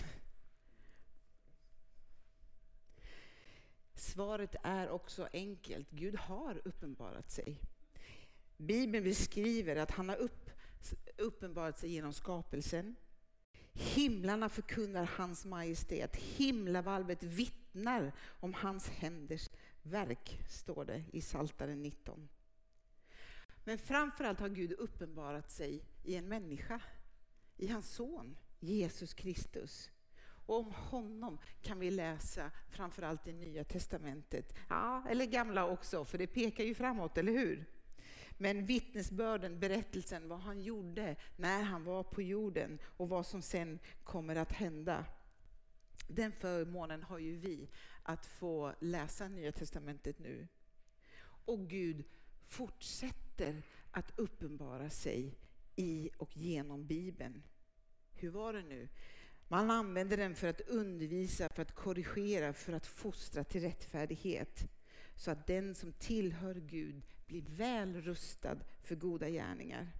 Svaret 3.93 4.55
är 4.63 4.89
också 4.89 5.27
enkelt. 5.33 5.91
Gud 5.91 6.15
har 6.15 6.61
uppenbarat 6.67 7.31
sig. 7.31 7.61
Bibeln 8.57 9.03
beskriver 9.03 9.75
att 9.75 9.91
han 9.91 10.09
har 10.09 10.15
upp, 10.15 10.49
uppenbarat 11.17 11.79
sig 11.79 11.89
genom 11.89 12.13
skapelsen. 12.13 12.95
Himlarna 13.73 14.49
förkunnar 14.49 15.05
hans 15.17 15.45
majestät. 15.45 16.15
Himlavalvet 16.15 17.23
vittnar 17.23 17.64
om 18.39 18.53
hans 18.53 18.89
händers 18.89 19.49
verk, 19.83 20.39
står 20.47 20.85
det 20.85 21.03
i 21.13 21.21
Psaltaren 21.21 21.81
19. 21.81 22.29
Men 23.63 23.77
framförallt 23.77 24.39
har 24.39 24.49
Gud 24.49 24.71
uppenbarat 24.71 25.51
sig 25.51 25.83
i 26.03 26.15
en 26.15 26.27
människa, 26.27 26.81
i 27.57 27.67
hans 27.67 27.89
son 27.89 28.37
Jesus 28.59 29.13
Kristus. 29.13 29.89
Och 30.45 30.59
om 30.59 30.71
honom 30.71 31.37
kan 31.61 31.79
vi 31.79 31.91
läsa 31.91 32.51
framförallt 32.69 33.27
i 33.27 33.33
Nya 33.33 33.63
Testamentet, 33.63 34.53
ja, 34.69 35.03
eller 35.09 35.25
Gamla 35.25 35.67
också, 35.67 36.05
för 36.05 36.17
det 36.17 36.27
pekar 36.27 36.63
ju 36.63 36.75
framåt, 36.75 37.17
eller 37.17 37.31
hur? 37.31 37.65
Men 38.37 38.65
vittnesbörden, 38.65 39.59
berättelsen, 39.59 40.27
vad 40.27 40.39
han 40.39 40.61
gjorde 40.61 41.15
när 41.35 41.63
han 41.63 41.83
var 41.83 42.03
på 42.03 42.21
jorden 42.21 42.79
och 42.97 43.09
vad 43.09 43.25
som 43.25 43.41
sen 43.41 43.79
kommer 44.03 44.35
att 44.35 44.51
hända. 44.51 45.05
Den 46.07 46.31
förmånen 46.31 47.03
har 47.03 47.19
ju 47.19 47.37
vi, 47.37 47.69
att 48.03 48.25
få 48.25 48.73
läsa 48.79 49.27
Nya 49.27 49.51
Testamentet 49.51 50.19
nu. 50.19 50.47
Och 51.45 51.67
Gud 51.69 52.03
fortsätter 52.45 53.63
att 53.91 54.19
uppenbara 54.19 54.89
sig 54.89 55.37
i 55.75 56.09
och 56.17 56.37
genom 56.37 56.87
Bibeln. 56.87 57.43
Hur 58.13 58.29
var 58.29 58.53
det 58.53 58.63
nu? 58.63 58.89
Man 59.47 59.71
använder 59.71 60.17
den 60.17 60.35
för 60.35 60.47
att 60.47 60.61
undervisa, 60.61 61.49
för 61.49 61.61
att 61.61 61.75
korrigera, 61.75 62.53
för 62.53 62.73
att 62.73 62.87
fostra 62.87 63.43
till 63.43 63.61
rättfärdighet. 63.61 64.69
Så 65.15 65.31
att 65.31 65.47
den 65.47 65.75
som 65.75 65.93
tillhör 65.93 66.55
Gud 66.55 67.05
blir 67.25 67.41
väl 67.41 68.01
rustad 68.01 68.57
för 68.83 68.95
goda 68.95 69.29
gärningar. 69.29 69.91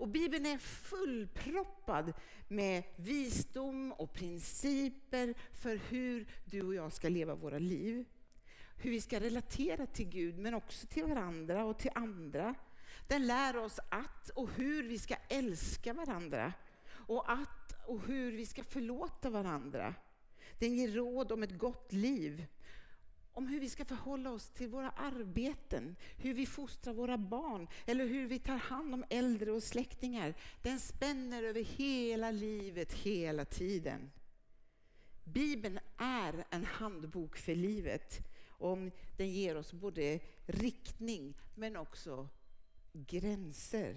Och 0.00 0.08
Bibeln 0.08 0.46
är 0.46 0.58
fullproppad 0.58 2.12
med 2.48 2.82
visdom 2.96 3.92
och 3.92 4.12
principer 4.12 5.34
för 5.52 5.80
hur 5.88 6.26
du 6.44 6.62
och 6.62 6.74
jag 6.74 6.92
ska 6.92 7.08
leva 7.08 7.34
våra 7.34 7.58
liv. 7.58 8.04
Hur 8.76 8.90
vi 8.90 9.00
ska 9.00 9.20
relatera 9.20 9.86
till 9.86 10.08
Gud, 10.08 10.38
men 10.38 10.54
också 10.54 10.86
till 10.86 11.04
varandra 11.04 11.64
och 11.64 11.78
till 11.78 11.90
andra. 11.94 12.54
Den 13.08 13.26
lär 13.26 13.56
oss 13.56 13.80
att 13.88 14.30
och 14.30 14.50
hur 14.50 14.82
vi 14.82 14.98
ska 14.98 15.14
älska 15.28 15.92
varandra 15.92 16.52
och 16.90 17.32
att 17.32 17.86
och 17.86 18.06
hur 18.06 18.32
vi 18.32 18.46
ska 18.46 18.64
förlåta 18.64 19.30
varandra. 19.30 19.94
Den 20.58 20.74
ger 20.76 20.88
råd 20.88 21.32
om 21.32 21.42
ett 21.42 21.58
gott 21.58 21.92
liv, 21.92 22.46
om 23.32 23.46
hur 23.46 23.60
vi 23.60 23.68
ska 23.68 23.84
förhålla 23.84 24.30
oss 24.30 24.50
till 24.50 24.68
våra 24.68 24.90
arbeten, 24.90 25.96
hur 26.16 26.34
vi 26.34 26.46
fostrar 26.46 26.94
våra 26.94 27.18
barn 27.18 27.68
eller 27.86 28.06
hur 28.06 28.26
vi 28.26 28.38
tar 28.38 28.56
hand 28.56 28.94
om 28.94 29.04
äldre 29.10 29.52
och 29.52 29.62
släktingar. 29.62 30.34
Den 30.62 30.80
spänner 30.80 31.42
över 31.42 31.62
hela 31.62 32.30
livet, 32.30 32.92
hela 32.92 33.44
tiden. 33.44 34.10
Bibeln 35.24 35.80
är 35.96 36.44
en 36.50 36.64
handbok 36.64 37.36
för 37.36 37.54
livet. 37.54 38.18
Och 38.48 38.78
den 39.16 39.30
ger 39.30 39.56
oss 39.56 39.72
både 39.72 40.20
riktning 40.46 41.34
men 41.54 41.76
också 41.76 42.28
gränser. 42.92 43.96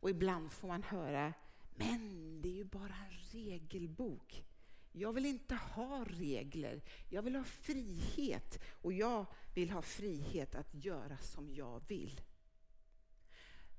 Och 0.00 0.10
ibland 0.10 0.52
får 0.52 0.68
man 0.68 0.82
höra, 0.82 1.32
men 1.74 2.40
det 2.42 2.48
är 2.48 2.54
ju 2.54 2.64
bara 2.64 2.94
en 2.94 3.18
regelbok. 3.32 4.44
Jag 4.92 5.12
vill 5.12 5.26
inte 5.26 5.54
ha 5.54 6.04
regler, 6.04 6.82
jag 7.08 7.22
vill 7.22 7.36
ha 7.36 7.44
frihet. 7.44 8.62
Och 8.82 8.92
jag 8.92 9.26
vill 9.54 9.70
ha 9.70 9.82
frihet 9.82 10.54
att 10.54 10.74
göra 10.84 11.18
som 11.18 11.50
jag 11.50 11.82
vill. 11.88 12.20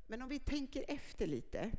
Men 0.07 0.21
om 0.21 0.29
vi 0.29 0.39
tänker 0.39 0.85
efter 0.87 1.27
lite. 1.27 1.71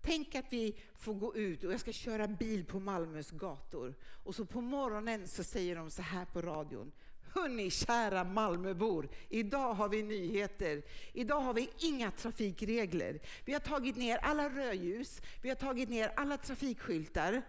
Tänk 0.00 0.34
att 0.34 0.52
vi 0.52 0.76
får 0.94 1.14
gå 1.14 1.36
ut 1.36 1.64
och 1.64 1.72
jag 1.72 1.80
ska 1.80 1.92
köra 1.92 2.28
bil 2.28 2.64
på 2.64 2.80
Malmös 2.80 3.30
gator. 3.30 3.94
Och 4.24 4.34
så 4.34 4.46
på 4.46 4.60
morgonen 4.60 5.28
så 5.28 5.44
säger 5.44 5.76
de 5.76 5.90
så 5.90 6.02
här 6.02 6.24
på 6.24 6.42
radion. 6.42 6.92
Hörni, 7.34 7.70
kära 7.70 8.24
Malmöbor, 8.24 9.08
idag 9.28 9.74
har 9.74 9.88
vi 9.88 10.02
nyheter. 10.02 10.82
Idag 11.12 11.40
har 11.40 11.54
vi 11.54 11.70
inga 11.78 12.10
trafikregler. 12.10 13.20
Vi 13.44 13.52
har 13.52 13.60
tagit 13.60 13.96
ner 13.96 14.16
alla 14.16 14.48
rödljus, 14.48 15.20
vi 15.42 15.48
har 15.48 15.56
tagit 15.56 15.88
ner 15.88 16.12
alla 16.16 16.36
trafikskyltar. 16.36 17.42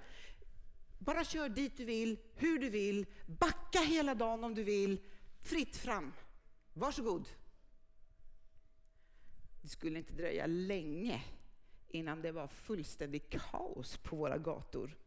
Bara 1.05 1.23
kör 1.23 1.49
dit 1.49 1.77
du 1.77 1.85
vill, 1.85 2.17
hur 2.35 2.59
du 2.59 2.69
vill, 2.69 3.05
backa 3.25 3.79
hela 3.79 4.15
dagen 4.15 4.43
om 4.43 4.55
du 4.55 4.63
vill. 4.63 5.01
Fritt 5.41 5.77
fram. 5.77 6.13
Varsågod. 6.73 7.29
det 9.61 9.67
skulle 9.69 9.99
inte 9.99 10.13
dröja 10.13 10.45
länge 10.45 11.23
innan 11.87 12.21
det 12.21 12.31
var 12.31 12.47
fullständigt 12.47 13.29
kaos 13.29 13.97
på 13.97 14.15
våra 14.15 14.37
gator. 14.37 14.97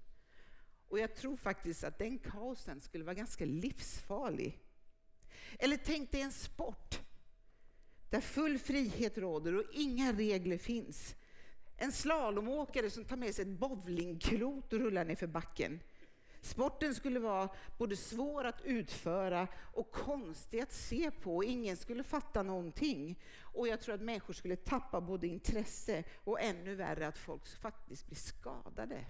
Och 0.88 0.99
jag 0.99 1.14
tror 1.14 1.37
faktiskt 1.37 1.85
att 1.85 1.99
den 1.99 2.19
kaosen 2.19 2.81
skulle 2.81 3.05
vara 3.05 3.14
ganska 3.14 3.45
livsfarlig. 3.45 4.59
Eller 5.59 5.76
tänk 5.76 6.11
dig 6.11 6.21
en 6.21 6.33
sport 6.33 7.00
där 8.11 8.21
full 8.21 8.59
frihet 8.59 9.19
råder 9.19 9.55
och 9.55 9.64
inga 9.73 10.12
regler 10.12 10.59
finns. 10.59 11.14
En 11.81 11.93
slalomåkare 11.93 12.91
som 12.91 13.05
tar 13.05 13.17
med 13.17 13.35
sig 13.35 13.43
ett 13.43 13.59
bowlingklot 13.59 14.73
och 14.73 14.79
rullar 14.79 15.05
ner 15.05 15.17
för 15.17 15.27
backen. 15.27 15.81
Sporten 16.41 16.95
skulle 16.95 17.21
vara 17.21 17.49
både 17.79 17.97
svår 17.97 18.45
att 18.45 18.61
utföra 18.65 19.49
och 19.75 19.91
konstig 19.91 20.61
att 20.61 20.73
se 20.73 21.11
på 21.11 21.45
ingen 21.45 21.77
skulle 21.77 22.05
fatta 22.05 22.43
någonting. 22.43 23.23
Och 23.41 23.69
jag 23.69 23.81
tror 23.81 23.95
att 23.95 24.01
människor 24.01 24.35
skulle 24.35 24.57
tappa 24.57 25.01
både 25.01 25.27
intresse 25.27 26.05
och 26.25 26.41
ännu 26.41 26.75
värre 26.75 27.07
att 27.07 27.19
folk 27.19 27.47
faktiskt 27.61 28.07
blir 28.07 28.17
skadade. 28.17 29.05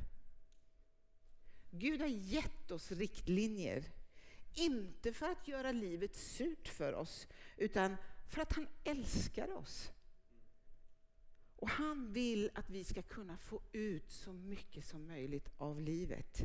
Gud 1.71 2.01
har 2.01 2.09
gett 2.09 2.71
oss 2.71 2.93
riktlinjer, 2.93 3.85
inte 4.55 5.13
för 5.13 5.27
att 5.27 5.49
göra 5.49 5.73
livet 5.73 6.17
surt 6.17 6.69
för 6.69 6.93
oss, 6.93 7.27
utan 7.57 7.97
för 8.29 8.43
att 8.43 8.53
han 8.53 8.69
älskar 8.85 9.53
oss. 9.53 9.93
Och 11.59 11.69
han 11.69 12.13
vill 12.13 12.51
att 12.55 12.71
vi 12.71 12.85
ska 12.85 13.03
kunna 13.03 13.37
få 13.37 13.61
ut 13.73 14.11
så 14.11 14.33
mycket 14.33 14.85
som 14.85 15.07
möjligt 15.07 15.49
av 15.57 15.81
livet. 15.81 16.43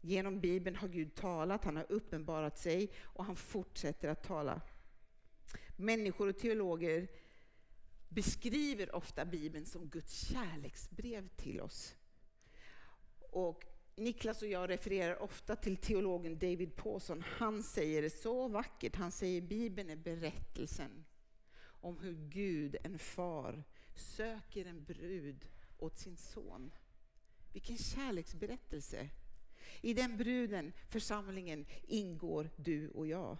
Genom 0.00 0.40
Bibeln 0.40 0.76
har 0.76 0.88
Gud 0.88 1.14
talat, 1.14 1.64
han 1.64 1.76
har 1.76 1.86
uppenbarat 1.92 2.58
sig 2.58 2.92
och 3.02 3.24
han 3.24 3.36
fortsätter 3.36 4.08
att 4.08 4.22
tala. 4.22 4.60
Människor 5.76 6.28
och 6.28 6.38
teologer 6.38 7.08
beskriver 8.08 8.94
ofta 8.94 9.24
Bibeln 9.24 9.66
som 9.66 9.88
Guds 9.88 10.32
kärleksbrev 10.32 11.28
till 11.28 11.60
oss. 11.60 11.94
Och 13.30 13.66
Niklas 13.96 14.42
och 14.42 14.48
jag 14.48 14.70
refererar 14.70 15.22
ofta 15.22 15.56
till 15.56 15.76
teologen 15.76 16.38
David 16.38 16.76
Pawson. 16.76 17.24
Han 17.26 17.62
säger 17.62 18.02
det 18.02 18.10
så 18.10 18.48
vackert. 18.48 18.96
Han 18.96 19.12
säger 19.12 19.40
Bibeln 19.40 19.90
är 19.90 19.96
berättelsen 19.96 21.04
om 21.80 21.98
hur 21.98 22.14
Gud, 22.14 22.76
en 22.82 22.98
far, 22.98 23.64
söker 23.94 24.66
en 24.66 24.84
brud 24.84 25.48
åt 25.78 25.98
sin 25.98 26.16
son. 26.16 26.70
Vilken 27.52 27.78
kärleksberättelse! 27.78 29.08
I 29.80 29.94
den 29.94 30.16
bruden, 30.16 30.72
församlingen, 30.88 31.66
ingår 31.82 32.50
du 32.56 32.88
och 32.88 33.06
jag. 33.06 33.36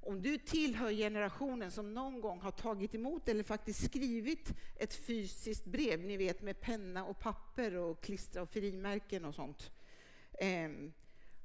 Om 0.00 0.22
du 0.22 0.38
tillhör 0.38 0.92
generationen 0.92 1.70
som 1.70 1.94
någon 1.94 2.20
gång 2.20 2.40
har 2.40 2.50
tagit 2.50 2.94
emot 2.94 3.28
eller 3.28 3.42
faktiskt 3.42 3.84
skrivit 3.84 4.52
ett 4.76 4.94
fysiskt 4.94 5.64
brev, 5.64 6.00
ni 6.00 6.16
vet 6.16 6.42
med 6.42 6.60
penna 6.60 7.04
och 7.04 7.18
papper 7.18 7.74
och 7.74 8.02
klistra 8.02 8.42
och 8.42 8.48
frimärken 8.48 9.24
och 9.24 9.34
sånt, 9.34 9.72
ehm, 10.40 10.92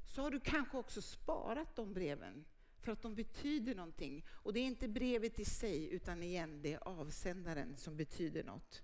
så 0.06 0.22
har 0.22 0.32
du 0.32 0.40
kanske 0.40 0.78
också 0.78 1.02
sparat 1.02 1.76
de 1.76 1.94
breven 1.94 2.46
för 2.82 2.92
att 2.92 3.02
de 3.02 3.16
betyder 3.16 3.76
någonting. 3.76 4.26
Och 4.30 4.54
det 4.54 4.60
är 4.60 4.66
inte 4.66 4.88
brevet 4.88 5.40
i 5.40 5.46
sig, 5.46 5.90
utan 5.90 6.24
igen, 6.24 6.62
det 6.62 6.74
är 6.74 6.88
avsändaren 6.88 7.76
som 7.76 7.98
betyder 7.98 8.44
något. 8.44 8.84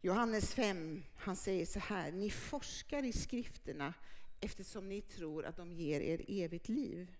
Johannes 0.00 0.54
5, 0.54 1.02
han 1.14 1.36
säger 1.36 1.66
så 1.66 1.78
här, 1.78 2.12
ni 2.12 2.30
forskar 2.30 3.02
i 3.02 3.12
skrifterna 3.12 3.94
eftersom 4.40 4.88
ni 4.88 5.00
tror 5.00 5.44
att 5.44 5.56
de 5.56 5.72
ger 5.72 6.00
er 6.00 6.24
evigt 6.28 6.68
liv. 6.68 7.16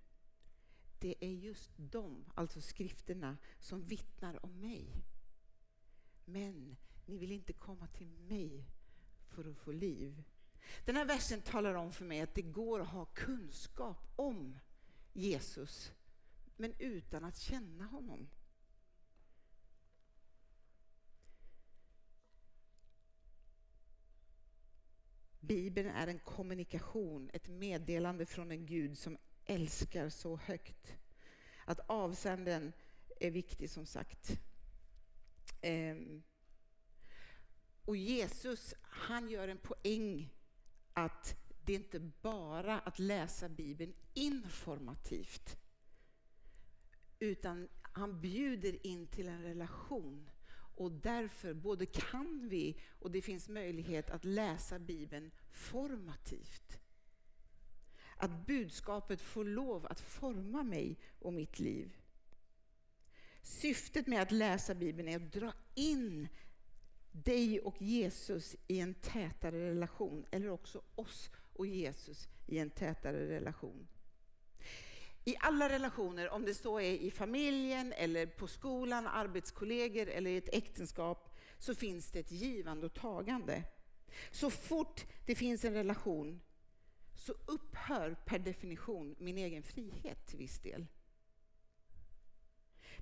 Det 0.99 1.15
är 1.21 1.31
just 1.31 1.71
de, 1.77 2.25
alltså 2.35 2.61
skrifterna, 2.61 3.39
som 3.59 3.85
vittnar 3.85 4.45
om 4.45 4.61
mig. 4.61 5.05
Men 6.25 6.77
ni 7.07 7.19
vill 7.19 7.33
inte 7.33 7.53
komma 7.53 7.87
till 7.87 8.11
mig 8.11 8.67
för 9.29 9.51
att 9.51 9.57
få 9.57 9.73
liv. 9.73 10.25
Den 10.85 10.97
här 10.97 11.05
versen 11.05 11.43
talar 11.43 11.75
om 11.75 11.93
för 11.93 12.05
mig 12.05 12.21
att 12.21 12.35
det 12.35 12.43
går 12.43 12.81
att 12.81 12.89
ha 12.89 13.05
kunskap 13.05 14.13
om 14.17 14.59
Jesus, 15.13 15.93
men 16.57 16.75
utan 16.79 17.25
att 17.25 17.39
känna 17.39 17.85
honom. 17.85 18.29
Bibeln 25.41 25.89
är 25.89 26.07
en 26.07 26.19
kommunikation, 26.19 27.31
ett 27.33 27.49
meddelande 27.49 28.27
från 28.27 28.51
en 28.51 28.67
Gud 28.67 28.99
som 28.99 29.19
älskar 29.45 30.09
så 30.09 30.37
högt. 30.37 30.97
Att 31.65 31.81
avsändaren 31.87 32.73
är 33.21 33.31
viktig 33.31 33.71
som 33.71 33.87
sagt. 33.87 34.41
Ehm, 35.61 36.23
och 37.85 37.97
Jesus, 37.97 38.75
han 38.83 39.29
gör 39.29 39.49
en 39.49 39.59
poäng 39.59 40.35
att 40.95 41.37
det 41.65 41.73
är 41.73 41.77
inte 41.77 42.01
bara 42.23 42.79
att 42.79 42.99
läsa 42.99 43.49
Bibeln 43.49 43.95
informativt, 44.15 45.57
utan 47.19 47.69
han 47.83 48.21
bjuder 48.21 48.87
in 48.87 49.07
till 49.07 49.29
en 49.29 49.43
relation. 49.43 50.31
Och 50.77 50.93
därför 50.93 51.55
både 51.55 51.87
kan 51.87 52.49
vi 52.49 52.81
och 52.99 53.11
det 53.11 53.23
finns 53.23 53.49
möjlighet 53.49 54.11
att 54.11 54.25
läsa 54.25 54.79
Bibeln 54.79 55.31
formativt. 55.51 56.79
Att 58.17 58.47
budskapet 58.47 59.21
får 59.21 59.45
lov 59.45 59.87
att 59.87 60.01
forma 60.01 60.63
mig 60.63 60.99
och 61.19 61.33
mitt 61.33 61.59
liv. 61.59 61.97
Syftet 63.43 64.07
med 64.07 64.23
att 64.23 64.31
läsa 64.31 64.75
Bibeln 64.75 65.09
är 65.09 65.17
att 65.17 65.33
dra 65.33 65.53
in 65.75 66.29
dig 67.13 67.61
och 67.61 67.83
Jesus 67.83 68.57
i 68.67 68.81
en 68.81 68.95
tätare 68.95 69.71
relation, 69.71 70.27
eller 70.31 70.51
också 70.51 70.83
oss 70.95 71.31
och 71.53 71.67
Jesus 71.67 72.29
i 72.47 72.59
en 72.59 72.71
tätare 72.71 73.29
relation. 73.29 73.89
I 75.25 75.37
alla 75.41 75.69
relationer, 75.69 76.29
om 76.29 76.45
det 76.45 76.55
så 76.55 76.81
är 76.81 76.93
i 76.93 77.11
familjen, 77.11 77.93
eller 77.93 78.27
på 78.27 78.47
skolan, 78.47 79.07
arbetskollegor 79.07 80.09
eller 80.09 80.31
i 80.31 80.37
ett 80.37 80.55
äktenskap, 80.55 81.39
så 81.59 81.75
finns 81.75 82.11
det 82.11 82.19
ett 82.19 82.33
givande 82.33 82.87
och 82.87 82.95
tagande. 82.95 83.65
Så 84.31 84.51
fort 84.51 85.07
det 85.27 85.35
finns 85.35 85.65
en 85.65 85.75
relation 85.75 86.41
så 87.15 87.33
upphör 87.47 88.17
per 88.25 88.39
definition 88.39 89.17
min 89.19 89.39
egen 89.39 89.63
frihet 89.63 90.27
till 90.27 90.39
viss 90.39 90.59
del. 90.59 90.87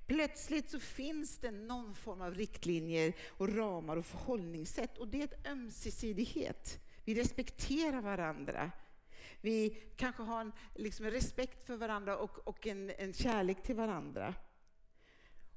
Plötsligt 0.07 0.69
så 0.69 0.79
finns 0.79 1.37
det 1.37 1.51
någon 1.51 1.95
form 1.95 2.21
av 2.21 2.35
riktlinjer 2.35 3.13
och 3.29 3.55
ramar 3.55 3.97
och 3.97 4.05
förhållningssätt 4.05 4.97
och 4.97 5.07
det 5.07 5.19
är 5.19 5.23
ett 5.23 5.47
ömsesidighet. 5.47 6.79
Vi 7.05 7.15
respekterar 7.15 8.01
varandra. 8.01 8.71
Vi 9.41 9.83
kanske 9.95 10.23
har 10.23 10.41
en 10.41 10.51
liksom 10.75 11.05
respekt 11.05 11.63
för 11.63 11.77
varandra 11.77 12.17
och, 12.17 12.47
och 12.47 12.67
en, 12.67 12.89
en 12.89 13.13
kärlek 13.13 13.63
till 13.63 13.75
varandra. 13.75 14.35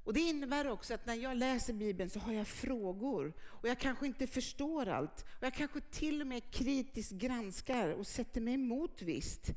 Och 0.05 0.15
Det 0.15 0.21
innebär 0.21 0.69
också 0.69 0.95
att 0.95 1.07
när 1.07 1.15
jag 1.15 1.37
läser 1.37 1.73
Bibeln 1.73 2.11
så 2.11 2.19
har 2.21 2.33
jag 2.33 2.47
frågor 2.47 3.33
och 3.43 3.69
jag 3.69 3.79
kanske 3.79 4.07
inte 4.07 4.27
förstår 4.27 4.89
allt. 4.89 5.25
Och 5.37 5.43
Jag 5.43 5.55
kanske 5.55 5.81
till 5.81 6.21
och 6.21 6.27
med 6.27 6.51
kritiskt 6.51 7.13
granskar 7.13 7.91
och 7.91 8.07
sätter 8.07 8.41
mig 8.41 8.55
emot 8.55 9.03
visst. 9.03 9.51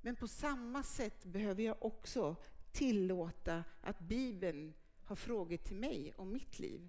Men 0.00 0.16
på 0.16 0.28
samma 0.28 0.82
sätt 0.82 1.24
behöver 1.24 1.62
jag 1.62 1.76
också 1.80 2.36
tillåta 2.72 3.64
att 3.80 3.98
Bibeln 3.98 4.74
har 5.04 5.16
frågor 5.16 5.56
till 5.56 5.76
mig 5.76 6.12
om 6.16 6.32
mitt 6.32 6.58
liv. 6.58 6.88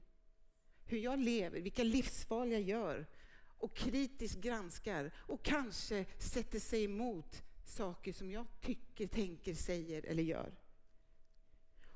Hur 0.85 0.97
jag 0.97 1.19
lever, 1.19 1.61
vilka 1.61 1.83
livsval 1.83 2.51
jag 2.51 2.61
gör 2.61 3.05
och 3.61 3.75
kritiskt 3.75 4.41
granskar 4.41 5.11
och 5.15 5.43
kanske 5.43 6.05
sätter 6.17 6.59
sig 6.59 6.83
emot 6.83 7.43
saker 7.65 8.13
som 8.13 8.31
jag 8.31 8.45
tycker, 8.61 9.07
tänker, 9.07 9.53
säger 9.53 10.05
eller 10.05 10.23
gör. 10.23 10.55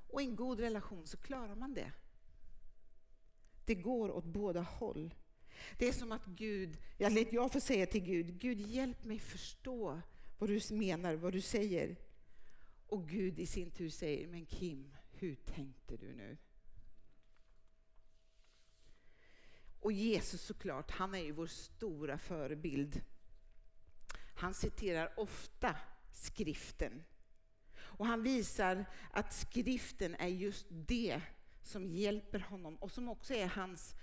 Och 0.07 0.21
i 0.21 0.25
en 0.25 0.35
god 0.35 0.59
relation 0.59 1.07
så 1.07 1.17
klarar 1.17 1.55
man 1.55 1.73
det. 1.73 1.91
Det 3.65 3.75
går 3.75 4.11
åt 4.11 4.25
båda 4.25 4.61
håll. 4.61 5.13
Det 5.77 5.87
är 5.87 5.93
som 5.93 6.11
att 6.11 6.25
Gud, 6.25 6.77
jag 7.31 7.51
får 7.51 7.59
säga 7.59 7.85
till 7.85 8.03
Gud, 8.03 8.39
Gud 8.39 8.59
hjälp 8.59 9.03
mig 9.03 9.19
förstå 9.19 10.01
vad 10.37 10.49
du 10.49 10.75
menar, 10.75 11.13
vad 11.13 11.33
du 11.33 11.41
säger. 11.41 11.95
Och 12.95 13.09
Gud 13.09 13.39
i 13.39 13.45
sin 13.45 13.71
tur 13.71 13.89
säger, 13.89 14.27
men 14.27 14.45
Kim, 14.45 14.95
hur 15.11 15.35
tänkte 15.35 15.97
du 15.97 16.13
nu? 16.13 16.37
Och 19.79 19.91
Jesus 19.91 20.41
såklart, 20.41 20.91
han 20.91 21.15
är 21.15 21.19
ju 21.19 21.31
vår 21.31 21.47
stora 21.47 22.17
förebild. 22.17 23.01
Han 24.35 24.53
citerar 24.53 25.19
ofta 25.19 25.75
skriften. 26.11 27.03
Och 27.77 28.05
han 28.05 28.23
visar 28.23 28.85
att 29.11 29.33
skriften 29.33 30.15
är 30.15 30.27
just 30.27 30.67
det 30.69 31.21
som 31.61 31.87
hjälper 31.89 32.39
honom 32.39 32.75
och 32.75 32.91
som 32.91 33.09
också 33.09 33.33
är 33.33 33.47
hans 33.47 33.95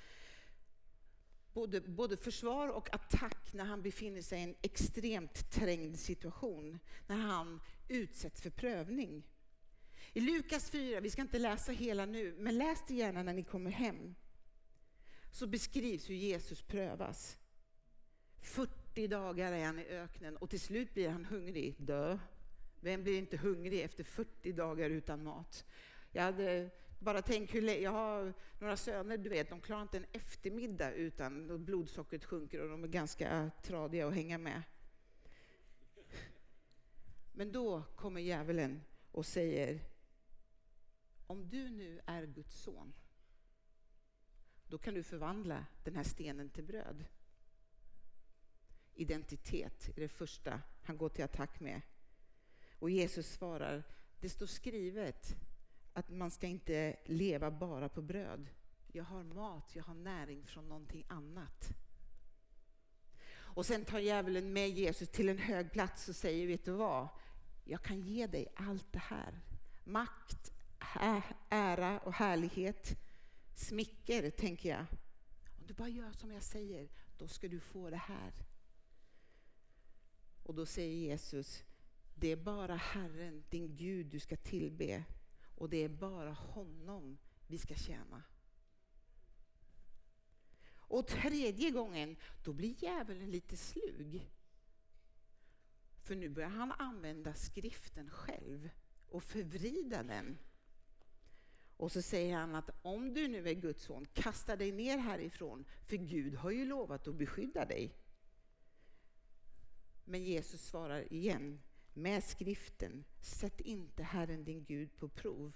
både, 1.55 1.81
både 1.81 2.17
försvar 2.17 2.69
och 2.69 2.95
attack 2.95 3.53
när 3.53 3.65
han 3.65 3.83
befinner 3.83 4.23
sig 4.23 4.41
i 4.41 4.43
en 4.43 4.55
extremt 4.63 5.51
trängd 5.51 5.99
situation, 5.99 6.79
när 7.07 7.17
han 7.17 7.61
utsätts 7.89 8.41
för 8.41 8.51
prövning. 8.51 9.23
I 10.13 10.21
Lukas 10.21 10.71
4, 10.71 11.01
vi 11.01 11.11
ska 11.11 11.23
inte 11.23 11.39
läsa 11.39 11.73
hela 11.73 12.07
nu, 12.07 12.35
men 12.39 12.59
läs 12.59 12.85
det 12.89 12.95
gärna 12.95 13.23
när 13.23 13.35
ni 13.35 13.45
kommer 13.45 13.71
hem. 13.71 14.15
Så 15.31 15.47
beskrivs 15.47 16.11
hur 16.11 16.15
Jesus 16.15 16.63
prövas. 16.63 17.39
40 18.41 19.07
dagar 19.07 19.53
är 19.53 19.67
han 19.67 19.79
i 19.79 19.87
öknen 19.87 20.37
och 20.37 20.51
till 20.51 20.61
slut 20.61 20.95
blir 20.95 21.09
han 21.09 21.25
hungrig. 21.25 21.75
Dö. 21.79 22.19
Vem 22.81 23.03
blir 23.03 23.19
inte 23.19 23.37
hungrig 23.37 23.81
efter 23.81 24.05
40 24.05 24.53
dagar 24.53 24.91
utan 24.91 25.25
mat? 25.25 25.65
Jag 26.13 26.23
hade 26.23 26.71
bara 27.03 27.23
tänk 27.23 27.55
hur 27.55 27.63
jag 27.63 27.91
har 27.91 28.35
några 28.59 28.77
söner, 28.77 29.17
du 29.17 29.31
vet, 29.31 29.51
de 29.51 29.61
klarar 29.61 29.83
inte 29.83 29.97
en 29.97 30.07
eftermiddag 30.13 30.93
utan 30.93 31.65
blodsockret 31.65 32.25
sjunker 32.25 32.61
och 32.61 32.69
de 32.69 32.85
är 32.85 32.89
ganska 32.89 33.51
tradiga 33.63 34.09
att 34.09 34.15
hänga 34.15 34.39
med. 34.39 34.63
Men 37.33 37.53
då 37.53 37.83
kommer 37.97 38.21
djävulen 38.21 38.83
och 39.11 39.27
säger, 39.27 39.81
om 41.27 41.49
du 41.49 41.71
nu 41.71 42.01
är 42.07 42.27
Guds 42.27 42.63
son, 42.63 42.93
då 44.69 44.79
kan 44.79 44.95
du 44.95 45.03
förvandla 45.03 45.67
den 45.85 45.97
här 45.97 46.05
stenen 46.05 46.51
till 46.51 46.65
bröd. 46.65 47.05
Identitet 48.95 49.89
är 49.89 50.01
det 50.01 50.09
första 50.09 50.61
han 50.83 50.97
går 50.97 51.09
till 51.09 51.25
attack 51.25 51.61
med. 51.61 51.81
Och 52.79 52.91
Jesus 52.91 53.33
svarar, 53.33 53.83
det 54.21 54.29
står 54.29 54.47
skrivet 54.47 55.37
att 55.93 56.11
man 56.11 56.31
ska 56.31 56.47
inte 56.47 56.97
leva 57.05 57.51
bara 57.51 57.89
på 57.89 58.03
bröd. 58.03 58.51
Jag 58.93 59.05
har 59.05 59.23
mat, 59.23 59.77
jag 59.77 59.85
har 59.85 59.95
näring 59.95 60.45
från 60.45 60.69
någonting 60.69 61.05
annat. 61.09 61.69
Och 63.35 63.67
sen 63.67 63.85
tar 63.85 63.99
djävulen 63.99 64.53
med 64.53 64.71
Jesus 64.71 65.09
till 65.09 65.29
en 65.29 65.39
hög 65.39 65.73
plats 65.73 66.09
och 66.09 66.17
säger, 66.17 66.47
vet 66.47 66.65
du 66.65 66.73
vad? 66.73 67.09
Jag 67.65 67.83
kan 67.83 68.01
ge 68.01 68.27
dig 68.27 68.53
allt 68.55 68.93
det 68.93 68.99
här. 68.99 69.41
Makt, 69.85 70.53
ära 71.49 72.01
och 72.01 72.13
härlighet. 72.13 72.99
Smicker, 73.55 74.31
tänker 74.31 74.69
jag. 74.69 74.87
Om 75.61 75.67
du 75.67 75.75
bara 75.75 75.89
gör 75.89 76.13
som 76.13 76.33
jag 76.33 76.43
säger, 76.43 76.89
då 77.19 77.29
ska 77.29 77.49
du 77.49 77.61
få 77.61 77.91
det 77.91 77.97
här. 77.97 78.33
Och 80.43 80.55
då 80.55 80.67
säger 80.67 80.95
Jesus, 80.95 81.65
det 82.15 82.33
är 82.33 82.37
bara 82.37 82.77
Herren, 82.77 83.45
din 83.51 83.77
Gud, 83.77 84.07
du 84.07 84.21
ska 84.21 84.37
tillbe. 84.37 85.05
Och 85.63 85.69
det 85.69 85.85
är 85.85 85.89
bara 85.89 86.33
honom 86.33 87.19
vi 87.47 87.59
ska 87.59 87.75
tjäna. 87.75 88.23
Och 90.75 91.07
tredje 91.07 91.71
gången, 91.71 92.17
då 92.45 92.53
blir 92.53 92.75
djävulen 92.85 93.31
lite 93.31 93.57
slug. 93.57 94.31
För 96.05 96.15
nu 96.15 96.29
börjar 96.29 96.49
han 96.49 96.73
använda 96.73 97.35
skriften 97.35 98.11
själv 98.11 98.71
och 99.09 99.23
förvrida 99.23 100.03
den. 100.03 100.39
Och 101.77 101.93
så 101.93 102.03
säger 102.03 102.37
han 102.37 102.55
att 102.55 102.71
om 102.83 103.15
du 103.15 103.29
nu 103.29 103.49
är 103.49 103.55
Guds 103.55 103.85
son, 103.85 104.07
kasta 104.13 104.57
dig 104.57 104.73
ner 104.73 104.99
härifrån, 104.99 105.65
för 105.87 105.97
Gud 105.97 106.35
har 106.35 106.51
ju 106.51 106.65
lovat 106.65 107.09
att 107.09 107.15
beskydda 107.15 107.65
dig. 107.65 107.97
Men 110.05 110.25
Jesus 110.25 110.67
svarar 110.67 111.13
igen 111.13 111.61
med 111.95 112.25
skriften, 112.25 113.05
sätt 113.21 113.61
inte 113.61 114.03
Herren 114.03 114.45
din 114.45 114.65
Gud 114.65 114.97
på 114.99 115.09
prov. 115.09 115.53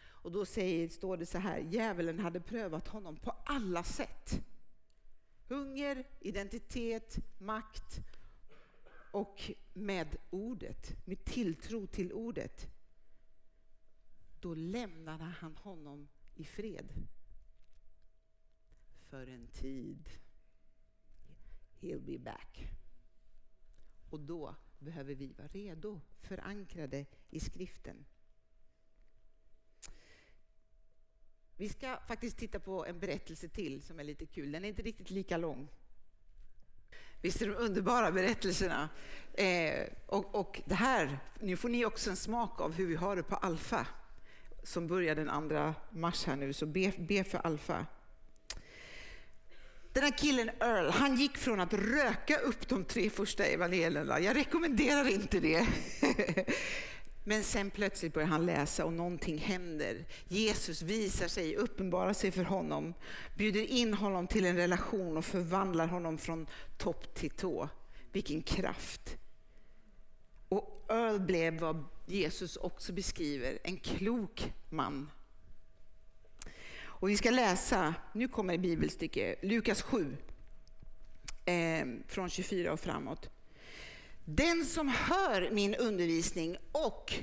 Och 0.00 0.32
då 0.32 0.46
säger, 0.46 0.88
står 0.88 1.16
det 1.16 1.26
så 1.26 1.38
här, 1.38 1.58
djävulen 1.58 2.18
hade 2.18 2.40
prövat 2.40 2.88
honom 2.88 3.16
på 3.16 3.30
alla 3.30 3.84
sätt. 3.84 4.44
Hunger, 5.48 6.06
identitet, 6.20 7.18
makt 7.38 8.00
och 9.12 9.50
med 9.72 10.16
ordet, 10.30 11.06
med 11.06 11.24
tilltro 11.24 11.86
till 11.86 12.12
ordet. 12.12 12.66
Då 14.40 14.54
lämnade 14.54 15.24
han 15.24 15.56
honom 15.56 16.08
i 16.34 16.44
fred. 16.44 16.92
För 19.00 19.26
en 19.26 19.46
tid. 19.46 20.08
He'll 21.80 22.00
be 22.00 22.18
back. 22.18 22.70
Och 24.10 24.20
då 24.20 24.56
behöver 24.78 25.14
vi 25.14 25.32
vara 25.32 25.48
redo, 25.48 26.00
förankrade 26.20 27.06
i 27.30 27.40
skriften. 27.40 28.04
Vi 31.56 31.68
ska 31.68 31.98
faktiskt 32.08 32.38
titta 32.38 32.60
på 32.60 32.86
en 32.86 32.98
berättelse 32.98 33.48
till 33.48 33.82
som 33.82 34.00
är 34.00 34.04
lite 34.04 34.26
kul. 34.26 34.52
Den 34.52 34.64
är 34.64 34.68
inte 34.68 34.82
riktigt 34.82 35.10
lika 35.10 35.36
lång. 35.36 35.68
Visst 37.22 37.42
är 37.42 37.48
de 37.48 37.54
underbara 37.54 38.12
berättelserna? 38.12 38.88
Eh, 39.34 39.88
och, 40.06 40.34
och 40.34 40.62
det 40.66 40.74
här, 40.74 41.18
nu 41.40 41.56
får 41.56 41.68
ni 41.68 41.84
också 41.84 42.10
en 42.10 42.16
smak 42.16 42.60
av 42.60 42.72
hur 42.72 42.86
vi 42.86 42.94
har 42.94 43.16
det 43.16 43.22
på 43.22 43.36
Alfa 43.36 43.86
som 44.62 44.86
börjar 44.86 45.14
den 45.14 45.48
2 45.48 45.74
mars 45.90 46.24
här 46.24 46.36
nu, 46.36 46.52
så 46.52 46.66
be, 46.66 46.92
be 46.98 47.24
för 47.24 47.38
Alfa. 47.38 47.86
Den 49.98 50.04
här 50.04 50.18
killen 50.18 50.50
Earl, 50.60 50.90
han 50.90 51.16
gick 51.16 51.38
från 51.38 51.60
att 51.60 51.72
röka 51.72 52.38
upp 52.38 52.68
de 52.68 52.84
tre 52.84 53.10
första 53.10 53.44
evangelierna, 53.44 54.20
jag 54.20 54.36
rekommenderar 54.36 55.08
inte 55.08 55.40
det. 55.40 55.66
Men 57.24 57.44
sen 57.44 57.70
plötsligt 57.70 58.14
börjar 58.14 58.28
han 58.28 58.46
läsa 58.46 58.84
och 58.84 58.92
någonting 58.92 59.38
händer. 59.38 60.04
Jesus 60.28 60.82
visar 60.82 61.28
sig, 61.28 61.56
uppenbarar 61.56 62.12
sig 62.12 62.30
för 62.30 62.44
honom, 62.44 62.94
bjuder 63.36 63.60
in 63.60 63.94
honom 63.94 64.26
till 64.26 64.44
en 64.44 64.56
relation 64.56 65.16
och 65.16 65.24
förvandlar 65.24 65.86
honom 65.86 66.18
från 66.18 66.46
topp 66.76 67.14
till 67.14 67.30
tå. 67.30 67.68
Vilken 68.12 68.42
kraft! 68.42 69.16
Och 70.48 70.86
Earl 70.88 71.20
blev 71.20 71.58
vad 71.58 71.84
Jesus 72.06 72.56
också 72.56 72.92
beskriver, 72.92 73.58
en 73.64 73.76
klok 73.76 74.52
man. 74.70 75.10
Och 77.00 77.08
vi 77.08 77.16
ska 77.16 77.30
läsa, 77.30 77.94
nu 78.12 78.28
kommer 78.28 78.54
ett 78.54 78.60
bibelstycke, 78.60 79.34
Lukas 79.42 79.82
7, 79.82 80.16
eh, 81.44 81.86
från 82.06 82.30
24 82.30 82.72
och 82.72 82.80
framåt. 82.80 83.28
Den 84.24 84.64
som 84.64 84.88
hör 84.88 85.50
min 85.50 85.74
undervisning 85.74 86.56
och 86.72 87.14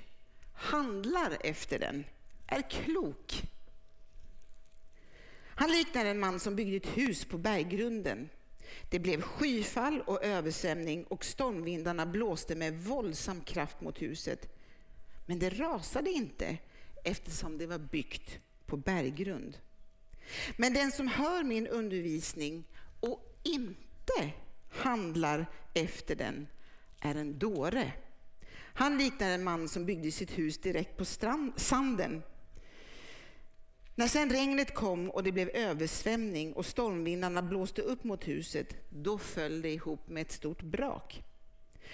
handlar 0.54 1.38
efter 1.40 1.80
den 1.80 2.04
är 2.48 2.70
klok. 2.70 3.42
Han 5.48 5.72
liknar 5.72 6.06
en 6.06 6.20
man 6.20 6.40
som 6.40 6.56
byggde 6.56 6.78
ett 6.78 6.98
hus 6.98 7.26
på 7.26 7.38
berggrunden. 7.38 8.30
Det 8.90 9.00
blev 9.00 9.22
skyfall 9.22 10.02
och 10.02 10.24
översvämning 10.24 11.04
och 11.04 11.26
stormvindarna 11.26 12.06
blåste 12.06 12.56
med 12.56 12.80
våldsam 12.80 13.42
kraft 13.42 13.82
mot 13.82 14.02
huset. 14.02 14.56
Men 15.26 15.40
det 15.40 15.50
rasade 15.50 16.12
inte 16.12 16.58
eftersom 17.04 17.58
det 17.58 17.68
var 17.68 17.78
byggt 17.78 18.40
på 18.66 18.78
berggrund. 18.78 19.58
Men 20.58 20.74
den 20.74 20.92
som 20.92 21.08
hör 21.08 21.44
min 21.44 21.68
undervisning 21.68 22.64
och 23.00 23.40
inte 23.44 24.32
handlar 24.70 25.46
efter 25.74 26.16
den 26.16 26.48
är 27.00 27.16
en 27.16 27.40
dåre. 27.40 27.92
Han 28.74 28.98
liknar 28.98 29.30
en 29.30 29.44
man 29.44 29.68
som 29.68 29.86
byggde 29.86 30.12
sitt 30.12 30.38
hus 30.38 30.58
direkt 30.58 30.98
på 30.98 31.06
strand, 31.06 31.54
sanden. 31.56 32.24
När 33.96 34.08
sen 34.08 34.30
regnet 34.30 34.74
kom 34.74 35.10
och 35.10 35.24
det 35.24 35.32
blev 35.32 35.50
översvämning 35.50 36.54
och 36.54 36.66
stormvindarna 36.66 37.42
blåste 37.42 37.82
upp 37.82 38.04
mot 38.04 38.28
huset, 38.28 38.76
då 38.90 39.18
föll 39.18 39.62
det 39.62 39.70
ihop 39.70 40.10
med 40.10 40.22
ett 40.22 40.32
stort 40.32 40.62
brak. 40.62 41.24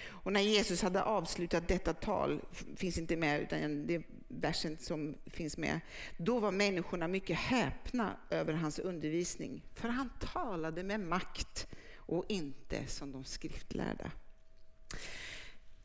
Och 0.04 0.34
när 0.34 0.41
Jesus 0.41 0.82
hade 0.82 1.04
avslutat 1.04 1.67
detta 1.67 1.94
tal, 1.94 2.41
finns 2.76 2.98
inte 2.98 3.15
med 3.15 3.41
utan 3.41 3.88
det 3.88 4.04
versen 4.34 4.78
som 4.78 5.17
finns 5.26 5.58
med, 5.58 5.80
då 6.17 6.39
var 6.39 6.52
människorna 6.52 7.08
mycket 7.08 7.38
häpna 7.38 8.17
över 8.30 8.54
hans 8.54 8.80
undervisning, 8.80 9.62
för 9.76 9.89
han 9.89 10.10
talade 10.20 10.84
med 10.84 11.00
makt 11.00 11.67
och 11.96 12.26
inte 12.28 12.88
som 12.88 13.12
de 13.12 13.24
skriftlärda. 13.24 14.12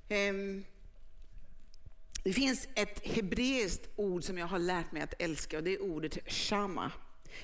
Ehm, 0.09 0.65
det 2.25 2.33
finns 2.33 2.69
ett 2.75 3.07
hebreiskt 3.07 3.89
ord 3.97 4.25
som 4.25 4.39
jag 4.39 4.47
har 4.47 4.59
lärt 4.59 4.93
mig 4.93 5.03
att 5.03 5.15
älska 5.19 5.59
och 5.59 5.65
det 5.65 5.75
är 5.75 5.83
ordet 5.83 6.33
shama. 6.33 6.93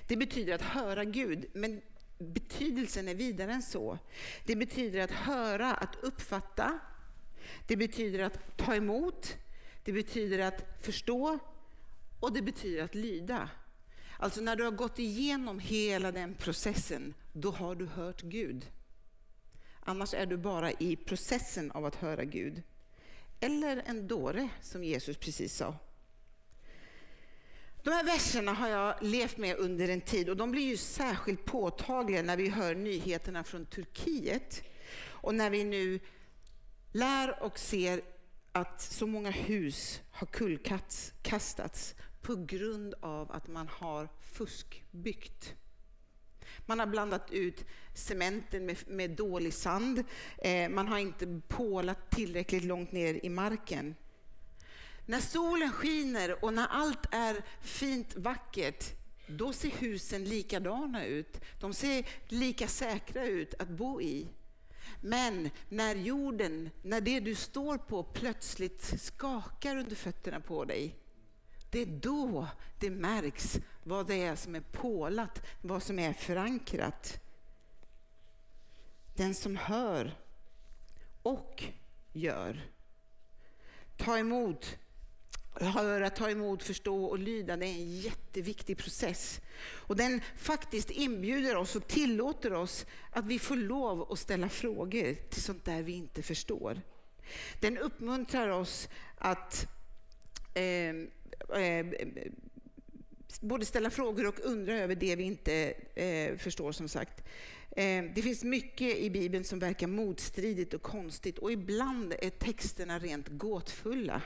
Det 0.06 0.16
betyder 0.16 0.54
att 0.54 0.62
höra 0.62 1.04
Gud, 1.04 1.46
men 1.52 1.82
betydelsen 2.18 3.08
är 3.08 3.14
vidare 3.14 3.52
än 3.52 3.62
så. 3.62 3.98
Det 4.46 4.56
betyder 4.56 5.00
att 5.00 5.10
höra, 5.10 5.74
att 5.74 5.96
uppfatta. 6.02 6.78
Det 7.66 7.76
betyder 7.76 8.18
att 8.18 8.56
ta 8.56 8.74
emot. 8.74 9.36
Det 9.84 9.92
betyder 9.92 10.38
att 10.38 10.64
förstå 10.80 11.38
och 12.20 12.32
det 12.32 12.42
betyder 12.42 12.84
att 12.84 12.94
lyda. 12.94 13.50
Alltså 14.18 14.40
när 14.40 14.56
du 14.56 14.64
har 14.64 14.70
gått 14.70 14.98
igenom 14.98 15.58
hela 15.58 16.12
den 16.12 16.34
processen, 16.34 17.14
då 17.32 17.50
har 17.50 17.74
du 17.74 17.86
hört 17.86 18.22
Gud. 18.22 18.66
Annars 19.80 20.14
är 20.14 20.26
du 20.26 20.36
bara 20.36 20.72
i 20.72 20.96
processen 20.96 21.70
av 21.70 21.84
att 21.84 21.94
höra 21.94 22.24
Gud. 22.24 22.62
Eller 23.40 23.82
en 23.86 24.08
dåre, 24.08 24.48
som 24.60 24.84
Jesus 24.84 25.16
precis 25.16 25.56
sa. 25.56 25.74
De 27.82 27.90
här 27.90 28.04
verserna 28.04 28.52
har 28.52 28.68
jag 28.68 28.94
levt 29.00 29.36
med 29.36 29.56
under 29.56 29.88
en 29.88 30.00
tid 30.00 30.28
och 30.28 30.36
de 30.36 30.50
blir 30.50 30.66
ju 30.66 30.76
särskilt 30.76 31.44
påtagliga 31.44 32.22
när 32.22 32.36
vi 32.36 32.48
hör 32.48 32.74
nyheterna 32.74 33.44
från 33.44 33.66
Turkiet 33.66 34.62
och 35.04 35.34
när 35.34 35.50
vi 35.50 35.64
nu 35.64 36.00
lär 36.92 37.42
och 37.42 37.58
ser 37.58 38.00
att 38.52 38.82
så 38.82 39.06
många 39.06 39.30
hus 39.30 40.00
har 40.10 40.26
kullkastats 40.26 41.94
på 42.20 42.36
grund 42.36 42.94
av 43.00 43.32
att 43.32 43.48
man 43.48 43.68
har 43.68 44.08
fuskbyggt. 44.20 45.54
Man 46.66 46.78
har 46.78 46.86
blandat 46.86 47.30
ut 47.30 47.64
cementen 47.94 48.66
med, 48.66 48.76
med 48.86 49.10
dålig 49.10 49.54
sand. 49.54 50.04
Eh, 50.38 50.68
man 50.68 50.88
har 50.88 50.98
inte 50.98 51.40
pålat 51.48 52.10
tillräckligt 52.10 52.64
långt 52.64 52.92
ner 52.92 53.24
i 53.24 53.28
marken. 53.28 53.94
När 55.06 55.20
solen 55.20 55.72
skiner 55.72 56.44
och 56.44 56.54
när 56.54 56.66
allt 56.66 57.06
är 57.10 57.42
fint 57.60 58.16
vackert, 58.16 58.84
då 59.26 59.52
ser 59.52 59.70
husen 59.70 60.24
likadana 60.24 61.04
ut. 61.04 61.40
De 61.60 61.74
ser 61.74 62.06
lika 62.28 62.68
säkra 62.68 63.26
ut 63.26 63.54
att 63.58 63.68
bo 63.68 64.02
i. 64.02 64.28
Men 65.00 65.50
när 65.68 65.94
jorden, 65.94 66.70
när 66.82 67.00
det 67.00 67.20
du 67.20 67.34
står 67.34 67.78
på 67.78 68.02
plötsligt 68.02 69.02
skakar 69.02 69.76
under 69.76 69.96
fötterna 69.96 70.40
på 70.40 70.64
dig, 70.64 70.96
det 71.70 71.82
är 71.82 71.86
då 71.86 72.48
det 72.78 72.90
märks 72.90 73.60
vad 73.82 74.06
det 74.06 74.22
är 74.22 74.36
som 74.36 74.54
är 74.54 74.60
pålat, 74.60 75.42
vad 75.60 75.82
som 75.82 75.98
är 75.98 76.12
förankrat. 76.12 77.20
Den 79.14 79.34
som 79.34 79.56
hör 79.56 80.18
och 81.22 81.64
gör. 82.12 82.68
Ta 83.96 84.18
emot 84.18 84.78
höra, 85.54 86.10
ta 86.10 86.30
emot, 86.30 86.62
förstå 86.62 87.04
och 87.04 87.18
lyda, 87.18 87.56
det 87.56 87.66
är 87.66 87.74
en 87.74 88.00
jätteviktig 88.00 88.78
process. 88.78 89.40
Och 89.64 89.96
den 89.96 90.20
faktiskt 90.36 90.90
inbjuder 90.90 91.56
oss 91.56 91.76
och 91.76 91.88
tillåter 91.88 92.52
oss 92.52 92.86
att 93.10 93.26
vi 93.26 93.38
får 93.38 93.56
lov 93.56 94.12
att 94.12 94.18
ställa 94.18 94.48
frågor 94.48 95.14
till 95.30 95.42
sånt 95.42 95.64
där 95.64 95.82
vi 95.82 95.92
inte 95.92 96.22
förstår. 96.22 96.80
Den 97.60 97.78
uppmuntrar 97.78 98.48
oss 98.48 98.88
att 99.18 99.66
eh, 100.54 100.94
eh, 101.60 101.86
både 103.40 103.64
ställa 103.64 103.90
frågor 103.90 104.26
och 104.26 104.40
undra 104.42 104.78
över 104.78 104.94
det 104.94 105.16
vi 105.16 105.22
inte 105.22 105.74
eh, 105.94 106.36
förstår 106.36 106.72
som 106.72 106.88
sagt. 106.88 107.24
Eh, 107.76 108.04
det 108.14 108.22
finns 108.22 108.44
mycket 108.44 108.96
i 108.96 109.10
Bibeln 109.10 109.44
som 109.44 109.58
verkar 109.58 109.86
motstridigt 109.86 110.74
och 110.74 110.82
konstigt 110.82 111.38
och 111.38 111.52
ibland 111.52 112.14
är 112.18 112.30
texterna 112.30 112.98
rent 112.98 113.28
gåtfulla. 113.28 114.22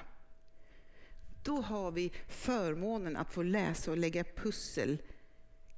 Då 1.47 1.61
har 1.61 1.91
vi 1.91 2.13
förmånen 2.29 3.17
att 3.17 3.33
få 3.33 3.43
läsa 3.43 3.91
och 3.91 3.97
lägga 3.97 4.25
pussel, 4.25 4.99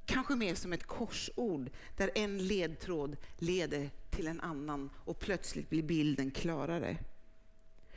kanske 0.07 0.37
mer 0.37 0.54
som 0.54 0.72
ett 0.72 0.87
korsord, 0.87 1.70
där 1.96 2.11
en 2.14 2.46
ledtråd 2.46 3.16
leder 3.38 3.90
till 4.11 4.26
en 4.26 4.40
annan 4.40 4.90
och 4.96 5.18
plötsligt 5.18 5.70
blir 5.70 5.83
bilden 5.83 6.31
klarare. 6.31 6.96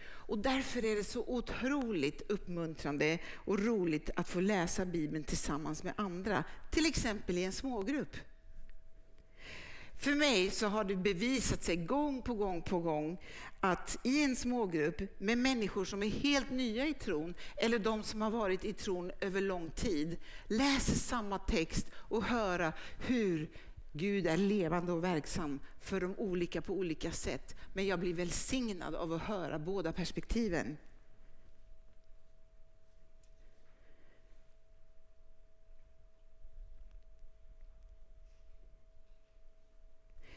Och 0.04 0.40
därför 0.40 0.86
är 0.86 0.96
det 0.96 1.04
så 1.04 1.24
otroligt 1.28 2.32
uppmuntrande 2.32 3.20
och 3.34 3.60
roligt 3.60 4.10
att 4.16 4.30
få 4.30 4.40
läsa 4.40 4.86
Bibeln 4.86 5.24
tillsammans 5.24 5.84
med 5.84 5.94
andra, 5.96 6.44
till 6.72 6.86
exempel 6.86 7.38
i 7.38 7.44
en 7.44 7.52
smågrupp. 7.52 8.16
För 10.02 10.16
mig 10.16 10.50
så 10.50 10.68
har 10.68 10.84
det 10.84 10.96
bevisat 10.96 11.64
sig 11.64 11.76
gång 11.76 12.22
på 12.22 12.34
gång 12.34 12.62
på 12.62 12.80
gång 12.80 13.18
att 13.60 13.98
i 14.04 14.24
en 14.24 14.36
smågrupp 14.36 15.02
med 15.20 15.38
människor 15.38 15.86
som 15.86 16.04
är 16.04 16.10
helt 16.10 16.50
nya 16.50 16.88
i 16.88 16.94
tron 16.94 17.34
eller 17.58 17.80
de 17.80 18.04
som 18.04 18.22
har 18.22 18.32
varit 18.32 18.66
i 18.66 18.74
tron 18.74 19.12
över 19.20 19.42
lång 19.42 19.70
tid 19.70 20.18
läser 20.48 20.94
samma 20.96 21.40
text 21.40 21.88
och 21.94 22.24
höra 22.24 22.74
hur 23.00 23.50
Gud 23.92 24.28
är 24.28 24.38
levande 24.38 24.92
och 24.92 25.04
verksam 25.04 25.60
för 25.80 26.02
de 26.02 26.16
olika 26.18 26.62
på 26.62 26.74
olika 26.74 27.12
sätt. 27.12 27.56
Men 27.74 27.86
jag 27.86 28.00
blir 28.00 28.14
välsignad 28.14 28.96
av 28.96 29.14
att 29.14 29.22
höra 29.22 29.60
båda 29.60 29.94
perspektiven. 29.94 30.78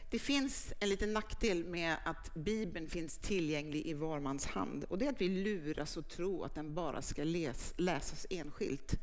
Det 0.09 0.19
finns 0.19 0.73
en 0.79 0.89
liten 0.89 1.13
nackdel 1.13 1.63
med 1.63 1.95
att 2.05 2.33
Bibeln 2.33 2.89
finns 2.89 3.17
tillgänglig 3.17 3.85
i 3.85 3.93
var 3.93 4.19
mans 4.19 4.45
hand 4.45 4.83
och 4.83 4.97
det 4.97 5.05
är 5.05 5.09
att 5.09 5.21
vi 5.21 5.29
luras 5.29 5.97
att 5.97 6.09
tro 6.09 6.43
att 6.43 6.55
den 6.55 6.73
bara 6.73 7.01
ska 7.01 7.23
läs, 7.23 7.73
läsas 7.77 8.27
enskilt. 8.29 8.99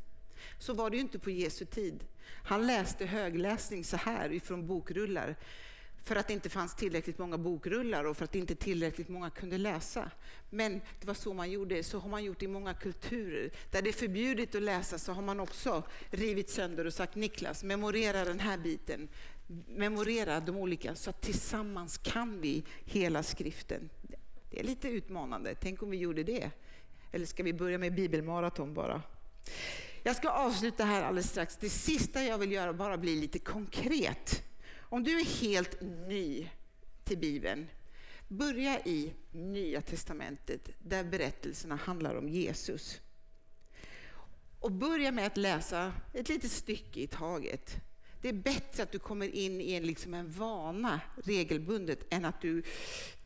Så 0.59 0.75
var 0.75 0.91
det 0.91 0.97
ju 0.97 1.03
inte 1.03 1.19
på 1.19 1.31
Jesu 1.31 1.65
tid. 1.65 2.05
Han 2.45 2.67
läste 2.67 3.07
högläsning 3.07 3.85
så 3.85 3.97
här 3.97 4.33
ifrån 4.33 4.67
bokrullar 4.67 5.37
för 6.05 6.17
att 6.17 6.27
det 6.29 6.33
inte 6.33 6.51
fanns 6.51 6.75
tillräckligt 6.75 7.19
många 7.19 7.39
bokrullar 7.39 8.05
och 8.05 8.17
för 8.17 8.25
att 8.25 8.35
inte 8.35 8.55
tillräckligt 8.55 9.09
många 9.09 9.31
kunde 9.31 9.59
läsa. 9.59 10.11
Men 10.51 10.81
det 11.01 11.07
var 11.07 11.15
så 11.15 11.35
man 11.35 11.51
gjorde. 11.51 11.83
Så 11.83 11.99
har 11.99 12.09
man 12.09 12.25
gjort 12.25 12.43
i 12.43 12.47
många 12.47 12.75
kulturer. 12.75 13.51
Där 13.71 13.83
det 13.83 13.91
är 13.91 13.93
förbjudet 13.93 14.55
att 14.55 14.63
läsa 14.63 14.99
så 14.99 15.13
har 15.13 15.23
man 15.23 15.41
också 15.41 15.83
rivit 16.11 16.51
sönder 16.51 16.85
och 16.85 16.95
sagt 16.95 17.15
Niklas, 17.15 17.65
memorera 17.65 18.25
den 18.25 18.41
här 18.41 18.59
biten 18.59 19.09
memorera 19.67 20.41
de 20.41 20.57
olika, 20.57 20.95
så 20.95 21.11
att 21.11 21.21
tillsammans 21.21 21.99
kan 21.99 22.41
vi 22.41 22.65
hela 22.85 23.23
skriften. 23.23 23.91
Det 24.51 24.61
är 24.61 24.65
lite 24.65 24.89
utmanande. 24.89 25.55
Tänk 25.55 25.83
om 25.83 25.91
vi 25.91 25.97
gjorde 25.97 26.23
det. 26.23 26.51
Eller 27.13 27.27
ska 27.27 27.43
vi 27.43 27.53
börja 27.53 27.79
med 27.79 27.95
bibelmaraton 27.95 28.75
bara? 28.75 29.03
Jag 30.03 30.17
ska 30.17 30.31
avsluta 30.31 30.85
här 30.85 31.03
alldeles 31.03 31.31
strax. 31.31 31.57
Det 31.57 31.71
sista 31.71 32.23
jag 32.23 32.39
vill 32.39 32.53
göra 32.53 32.73
bara 32.73 32.99
bli 32.99 33.17
lite 33.17 33.39
konkret. 33.39 34.43
Om 34.81 35.05
du 35.05 35.21
är 35.21 35.25
helt 35.25 35.81
ny 36.09 36.49
till 37.05 37.19
Bibeln, 37.19 37.69
börja 38.29 38.81
i 38.81 39.13
Nya 39.33 39.81
Testamentet 39.81 40.71
där 40.79 41.05
berättelserna 41.05 41.77
handlar 41.77 42.15
om 42.15 42.29
Jesus. 42.29 43.01
Och 44.61 44.73
börja 44.73 45.13
med 45.13 45.27
att 45.27 45.37
läsa 45.37 45.93
ett 46.13 46.29
litet 46.29 46.53
stycke 46.53 47.01
i 47.01 47.07
taget. 47.07 47.77
Det 48.23 48.29
är 48.29 48.33
bättre 48.33 48.83
att 48.83 48.93
du 48.93 48.99
kommer 48.99 49.35
in 49.35 49.61
i 49.61 49.73
en, 49.73 49.83
liksom 49.83 50.15
en 50.15 50.31
vana 50.31 51.01
regelbundet 51.25 52.07
än 52.11 52.25
att 52.25 52.41
du 52.41 52.63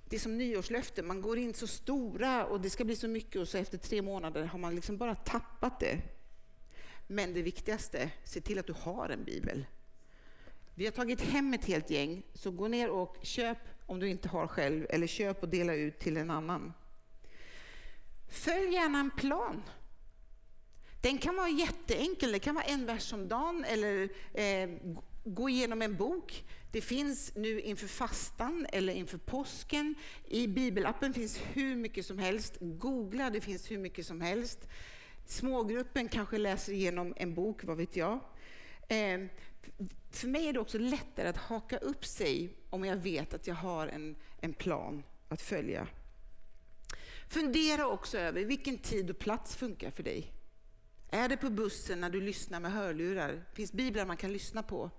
det 0.09 0.17
är 0.17 0.21
som 0.21 0.39
nyårslöften, 0.39 1.07
man 1.07 1.21
går 1.21 1.39
in 1.39 1.55
så 1.55 1.67
stora 1.67 2.47
och 2.47 2.61
det 2.61 2.71
ska 2.71 2.85
bli 2.85 2.97
så 2.97 3.09
mycket 3.09 3.41
och 3.41 3.49
så 3.49 3.59
efter 3.59 3.79
tre 3.79 4.03
månader 4.03 4.45
har 4.45 4.59
man 4.59 4.75
liksom 4.75 4.97
bara 4.97 5.15
tappat 5.15 5.81
det. 5.81 5.99
Men 7.07 7.35
det 7.35 7.43
viktigaste, 7.43 8.11
se 8.25 8.41
till 8.41 8.59
att 8.59 8.67
du 8.67 8.73
har 8.73 9.09
en 9.09 9.25
bibel. 9.25 9.67
Vi 10.75 10.85
har 10.85 10.93
tagit 10.93 11.21
hem 11.21 11.55
ett 11.55 11.65
helt 11.65 11.91
gäng, 11.91 12.23
så 12.35 12.51
gå 12.51 12.69
ner 12.69 12.91
och 12.91 13.17
köp 13.23 13.59
om 13.87 14.01
du 14.01 14.09
inte 14.09 14.29
har 14.29 14.47
själv, 14.47 14.87
eller 14.91 15.07
köp 15.07 15.43
och 15.43 15.49
dela 15.49 15.75
ut 15.75 15.99
till 15.99 16.17
en 16.17 16.31
annan. 16.31 16.73
Följ 18.29 18.73
gärna 18.73 19.01
en 19.01 19.11
plan. 19.11 19.63
Den 21.01 21.19
kan 21.19 21.37
vara 21.37 21.49
jätteenkel, 21.49 22.33
det 22.33 22.39
kan 22.39 22.55
vara 22.55 22.65
en 22.65 22.87
vers 22.87 23.13
om 23.13 23.29
dagen 23.29 23.65
eller 23.65 24.09
eh, 24.35 24.69
gå 25.25 25.49
igenom 25.49 25.83
en 25.83 25.97
bok. 25.97 26.45
Det 26.73 26.81
finns 26.81 27.33
nu 27.35 27.61
inför 27.61 27.87
fastan 27.87 28.67
eller 28.73 28.93
inför 28.93 29.19
påsken. 29.19 29.95
I 30.25 30.47
bibelappen 30.47 31.15
finns 31.15 31.41
hur 31.53 31.77
mycket 31.77 32.07
som 32.07 32.19
helst. 32.19 32.57
Googla, 32.61 33.31
det 33.31 33.41
finns 33.41 33.71
hur 33.71 33.79
mycket 33.79 34.07
som 34.07 34.21
helst. 34.21 34.69
Smågruppen 35.27 36.09
kanske 36.09 36.39
läser 36.39 36.73
igenom 36.73 37.15
en 37.17 37.35
bok, 37.35 37.65
vad 37.65 37.77
vet 37.77 37.97
jag. 37.97 38.21
Eh, 38.89 39.21
för 40.11 40.29
mig 40.29 40.49
är 40.49 40.53
det 40.53 40.61
också 40.61 40.79
lättare 40.79 41.29
att 41.29 41.37
haka 41.37 41.79
upp 41.79 42.05
sig 42.05 42.57
om 42.71 42.85
jag 42.85 42.97
vet 42.97 43.35
att 43.35 43.47
jag 43.47 43.55
har 43.55 43.87
en, 43.87 44.17
en 44.41 44.53
plan 44.53 45.03
att 45.29 45.43
följa. 45.43 45.89
Fundera 47.29 47.87
också 47.87 48.19
över 48.19 48.45
vilken 48.45 48.79
tid 48.79 49.11
och 49.11 49.19
plats 49.19 49.57
funkar 49.57 49.91
för 49.91 50.03
dig. 50.03 50.33
Är 51.17 51.29
det 51.29 51.37
på 51.37 51.51
bussen 51.51 52.01
när 52.01 52.11
du 52.11 52.21
lyssnar 52.21 52.61
med 52.61 52.73
hörlurar? 52.73 53.45
Finns 53.53 53.73
biblar 53.73 54.07
man 54.07 54.17
kan 54.17 54.33
lyssna 54.33 54.63
på? 54.63 54.91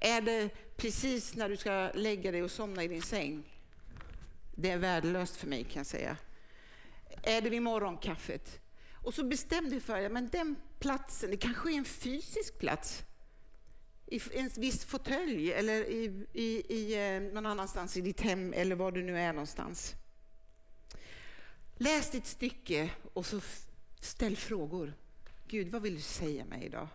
Är 0.00 0.20
det 0.20 0.50
precis 0.76 1.34
när 1.34 1.48
du 1.48 1.56
ska 1.56 1.90
lägga 1.94 2.32
dig 2.32 2.42
och 2.42 2.50
somna 2.50 2.84
i 2.84 2.88
din 2.88 3.02
säng? 3.02 3.44
Det 4.54 4.70
är 4.70 4.78
värdelöst 4.78 5.36
för 5.36 5.46
mig 5.46 5.64
kan 5.64 5.80
jag 5.80 5.86
säga. 5.86 6.16
Är 7.22 7.40
det 7.40 7.50
vid 7.50 7.62
morgonkaffet? 7.62 8.60
Och 8.92 9.14
så 9.14 9.24
bestäm 9.24 9.70
dig 9.70 9.80
för 9.80 10.16
att 10.16 10.32
den 10.32 10.56
platsen, 10.78 11.30
det 11.30 11.36
kanske 11.36 11.72
är 11.72 11.76
en 11.78 11.84
fysisk 11.84 12.58
plats. 12.58 13.02
I 14.06 14.20
en 14.32 14.50
viss 14.56 14.84
fåtölj 14.84 15.52
eller 15.52 15.84
i, 15.84 16.26
i, 16.32 16.74
i, 16.74 17.14
eh, 17.14 17.20
någon 17.32 17.46
annanstans 17.46 17.96
i 17.96 18.00
ditt 18.00 18.20
hem 18.20 18.52
eller 18.52 18.76
var 18.76 18.92
du 18.92 19.02
nu 19.02 19.18
är 19.18 19.32
någonstans. 19.32 19.94
Läs 21.76 22.10
ditt 22.10 22.26
stycke 22.26 22.90
och 23.12 23.26
så 23.26 23.40
ställ 24.00 24.36
frågor. 24.36 24.94
Gud, 25.48 25.68
vad 25.68 25.82
vill 25.82 25.94
du 25.94 26.00
säga 26.00 26.44
mig 26.44 26.64
idag? 26.64 26.88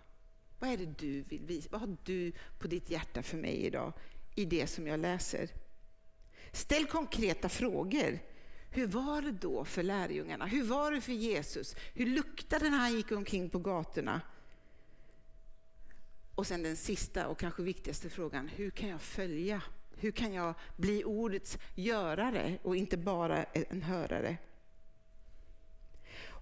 Vad 0.60 0.70
är 0.70 0.78
det 0.78 1.00
du 1.00 1.22
vill 1.22 1.46
visa? 1.46 1.70
Vad 1.72 1.82
har 1.82 1.98
du 2.04 2.32
på 2.60 2.68
ditt 2.68 2.90
hjärta 2.90 3.24
för 3.24 3.38
mig 3.38 3.66
idag 3.66 3.94
i 4.36 4.46
det 4.46 4.68
som 4.68 4.88
jag 4.88 5.00
läser? 5.00 5.50
Ställ 6.52 6.86
konkreta 6.86 7.50
frågor. 7.50 8.20
Hur 8.70 8.88
var 8.88 9.22
det 9.22 9.32
då 9.32 9.66
för 9.66 9.84
lärjungarna? 9.84 10.46
Hur 10.46 10.64
var 10.64 10.92
det 10.92 11.02
för 11.02 11.12
Jesus? 11.12 11.76
Hur 11.94 12.06
luktade 12.06 12.66
det 12.66 12.72
när 12.72 12.78
han 12.78 12.94
gick 12.94 13.12
omkring 13.12 13.50
på 13.50 13.60
gatorna? 13.60 14.22
Och 16.36 16.48
sen 16.48 16.64
den 16.64 16.76
sista 16.76 17.28
och 17.28 17.40
kanske 17.40 17.64
viktigaste 17.64 18.10
frågan, 18.10 18.48
hur 18.48 18.70
kan 18.70 18.90
jag 18.90 19.02
följa? 19.02 19.62
Hur 19.96 20.12
kan 20.12 20.34
jag 20.34 20.54
bli 20.78 21.04
ordets 21.04 21.58
görare 21.76 22.58
och 22.64 22.76
inte 22.76 22.98
bara 22.98 23.44
en 23.44 23.82
hörare? 23.82 24.38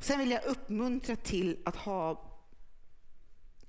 Sen 0.01 0.19
vill 0.19 0.31
jag 0.31 0.45
uppmuntra 0.45 1.15
till 1.15 1.57
att 1.65 1.75
ha 1.75 2.27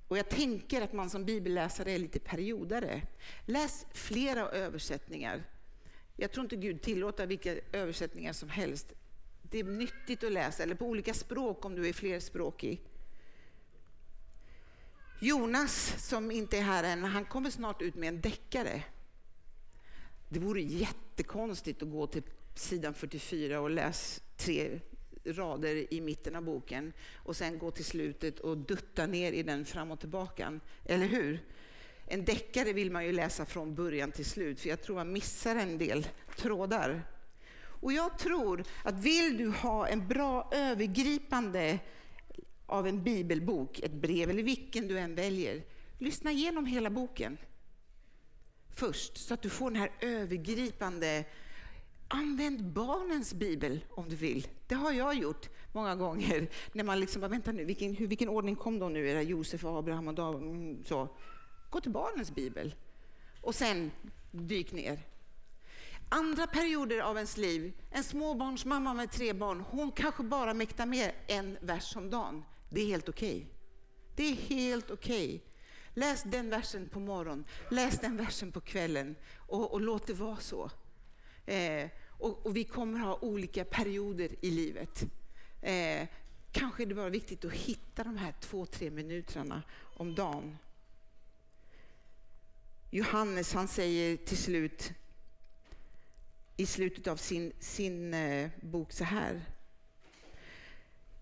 och 0.08 0.18
jag 0.18 0.28
tänker 0.28 0.82
att 0.82 0.92
man 0.92 1.10
som 1.10 1.24
bibelläsare 1.24 1.92
är 1.92 1.98
lite 1.98 2.18
periodare. 2.18 3.02
Läs 3.46 3.86
flera 3.92 4.48
översättningar. 4.48 5.42
Jag 6.16 6.32
tror 6.32 6.44
inte 6.44 6.56
Gud 6.56 6.82
tillåter 6.82 7.26
vilka 7.26 7.56
översättningar 7.72 8.32
som 8.32 8.48
helst. 8.48 8.92
Det 9.42 9.58
är 9.58 9.64
nyttigt 9.64 10.24
att 10.24 10.32
läsa, 10.32 10.62
eller 10.62 10.74
på 10.74 10.86
olika 10.86 11.14
språk 11.14 11.64
om 11.64 11.74
du 11.74 11.88
är 11.88 11.92
flerspråkig. 11.92 12.80
Jonas, 15.20 15.94
som 16.08 16.30
inte 16.30 16.58
är 16.58 16.62
här 16.62 16.84
än, 16.84 17.04
han 17.04 17.24
kommer 17.24 17.50
snart 17.50 17.82
ut 17.82 17.94
med 17.94 18.08
en 18.08 18.20
deckare. 18.20 18.82
Det 20.28 20.40
vore 20.40 20.62
jättekonstigt 20.62 21.82
att 21.82 21.90
gå 21.90 22.06
till 22.06 22.22
sidan 22.54 22.94
44 22.94 23.60
och 23.60 23.70
läsa 23.70 24.22
tre 24.36 24.80
rader 25.24 25.94
i 25.94 26.00
mitten 26.00 26.36
av 26.36 26.42
boken 26.42 26.92
och 27.14 27.36
sen 27.36 27.58
gå 27.58 27.70
till 27.70 27.84
slutet 27.84 28.40
och 28.40 28.58
dutta 28.58 29.06
ner 29.06 29.32
i 29.32 29.42
den 29.42 29.64
fram 29.64 29.90
och 29.90 30.00
tillbaka. 30.00 30.60
Eller 30.84 31.06
hur? 31.06 31.40
En 32.06 32.24
deckare 32.24 32.72
vill 32.72 32.90
man 32.90 33.04
ju 33.04 33.12
läsa 33.12 33.46
från 33.46 33.74
början 33.74 34.12
till 34.12 34.24
slut, 34.24 34.60
för 34.60 34.68
jag 34.68 34.82
tror 34.82 34.96
man 34.96 35.12
missar 35.12 35.56
en 35.56 35.78
del 35.78 36.06
trådar. 36.36 37.02
Och 37.64 37.92
jag 37.92 38.18
tror 38.18 38.64
att 38.84 38.94
vill 38.94 39.36
du 39.36 39.48
ha 39.48 39.88
en 39.88 40.08
bra 40.08 40.50
övergripande 40.52 41.78
av 42.66 42.86
en 42.86 43.02
bibelbok, 43.02 43.78
ett 43.78 43.92
brev 43.92 44.30
eller 44.30 44.42
vilken 44.42 44.88
du 44.88 44.98
än 44.98 45.14
väljer, 45.14 45.62
lyssna 45.98 46.32
igenom 46.32 46.66
hela 46.66 46.90
boken 46.90 47.38
först 48.74 49.16
så 49.16 49.34
att 49.34 49.42
du 49.42 49.50
får 49.50 49.70
den 49.70 49.80
här 49.80 49.90
övergripande 50.00 51.24
Använd 52.14 52.64
barnens 52.64 53.34
bibel 53.34 53.84
om 53.90 54.08
du 54.08 54.16
vill. 54.16 54.46
Det 54.72 54.76
har 54.76 54.92
jag 54.92 55.14
gjort 55.14 55.48
många 55.72 55.96
gånger. 55.96 56.48
När 56.72 56.84
man 56.84 57.00
liksom 57.00 57.20
bara, 57.20 57.28
vänta 57.28 57.52
nu, 57.52 57.64
vilken, 57.64 57.94
hur, 57.94 58.06
vilken 58.06 58.28
ordning 58.28 58.56
kom 58.56 58.78
de 58.78 58.92
nu? 58.92 59.10
Är 59.10 59.14
det 59.14 59.22
Josef, 59.22 59.64
Abraham 59.64 60.08
och 60.08 60.14
David? 60.14 60.42
Mm, 60.42 60.84
så. 60.84 61.08
Gå 61.70 61.80
till 61.80 61.90
barnens 61.90 62.34
bibel. 62.34 62.74
Och 63.40 63.54
sen 63.54 63.90
dyk 64.30 64.72
ner. 64.72 64.98
Andra 66.08 66.46
perioder 66.46 66.98
av 66.98 67.16
ens 67.16 67.36
liv, 67.36 67.72
en 67.90 68.04
småbarnsmamma 68.04 68.94
med 68.94 69.10
tre 69.10 69.32
barn, 69.32 69.60
hon 69.60 69.92
kanske 69.92 70.22
bara 70.22 70.54
mäktar 70.54 70.86
med 70.86 71.12
en 71.26 71.58
vers 71.60 71.96
om 71.96 72.10
dagen. 72.10 72.44
Det 72.70 72.80
är 72.80 72.86
helt 72.86 73.08
okej. 73.08 73.36
Okay. 73.36 73.46
Det 74.16 74.22
är 74.22 74.34
helt 74.34 74.90
okej. 74.90 75.26
Okay. 75.26 75.40
Läs 75.94 76.22
den 76.22 76.50
versen 76.50 76.88
på 76.88 77.00
morgonen, 77.00 77.44
läs 77.70 77.98
den 77.98 78.16
versen 78.16 78.52
på 78.52 78.60
kvällen 78.60 79.16
och, 79.36 79.72
och 79.72 79.80
låt 79.80 80.06
det 80.06 80.14
vara 80.14 80.36
så. 80.36 80.70
Eh, 81.46 81.90
och, 82.22 82.46
och, 82.46 82.56
vi 82.56 82.64
kommer 82.64 82.98
ha 82.98 83.18
olika 83.20 83.64
perioder 83.64 84.36
i 84.40 84.50
livet. 84.50 85.02
Eh, 85.62 86.08
kanske 86.52 86.82
är 86.82 86.86
det 86.86 86.94
bara 86.94 87.08
viktigt 87.08 87.44
att 87.44 87.52
hitta 87.52 88.04
de 88.04 88.16
här 88.16 88.34
två, 88.40 88.66
tre 88.66 88.90
minuterna 88.90 89.62
om 89.96 90.14
dagen. 90.14 90.58
Johannes 92.90 93.54
han 93.54 93.68
säger 93.68 94.16
till 94.16 94.36
slut, 94.36 94.92
i 96.56 96.66
slutet 96.66 97.06
av 97.06 97.16
sin, 97.16 97.52
sin 97.58 98.14
eh, 98.14 98.50
bok 98.60 98.92
så 98.92 99.04
här. 99.04 99.44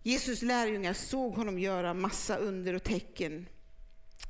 Jesus 0.03 0.43
lärjungar 0.43 0.93
såg 0.93 1.35
honom 1.35 1.59
göra 1.59 1.95
massa 1.95 2.37
under 2.37 2.75
och 2.75 2.83
tecken, 2.83 3.47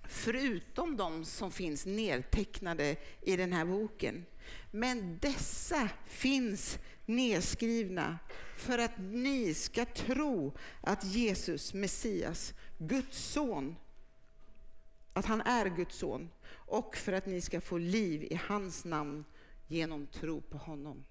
förutom 0.09 0.97
de 0.97 1.25
som 1.25 1.51
finns 1.53 1.87
nedtecknade 1.87 2.97
i 3.23 3.37
den 3.37 3.53
här 3.53 3.65
boken. 3.65 4.27
Men 4.71 5.19
dessa 5.19 5.89
finns 6.07 6.79
nedskrivna 7.07 8.19
för 8.57 8.79
att 8.79 8.99
ni 8.99 9.55
ska 9.55 9.85
tro 9.85 10.53
att 10.81 11.05
Jesus, 11.05 11.75
Messias, 11.75 12.55
Guds 12.79 13.19
son, 13.19 13.77
att 15.13 15.27
han 15.27 15.41
är 15.41 15.67
Guds 15.67 15.97
son 15.97 16.31
och 16.53 16.97
för 16.97 17.13
att 17.13 17.27
ni 17.27 17.41
ska 17.41 17.61
få 17.61 17.79
liv 17.79 18.23
i 18.23 18.41
hans 18.49 18.85
namn 18.85 19.25
genom 19.69 20.07
tro 20.07 20.41
på 20.41 20.59
honom. 20.59 21.05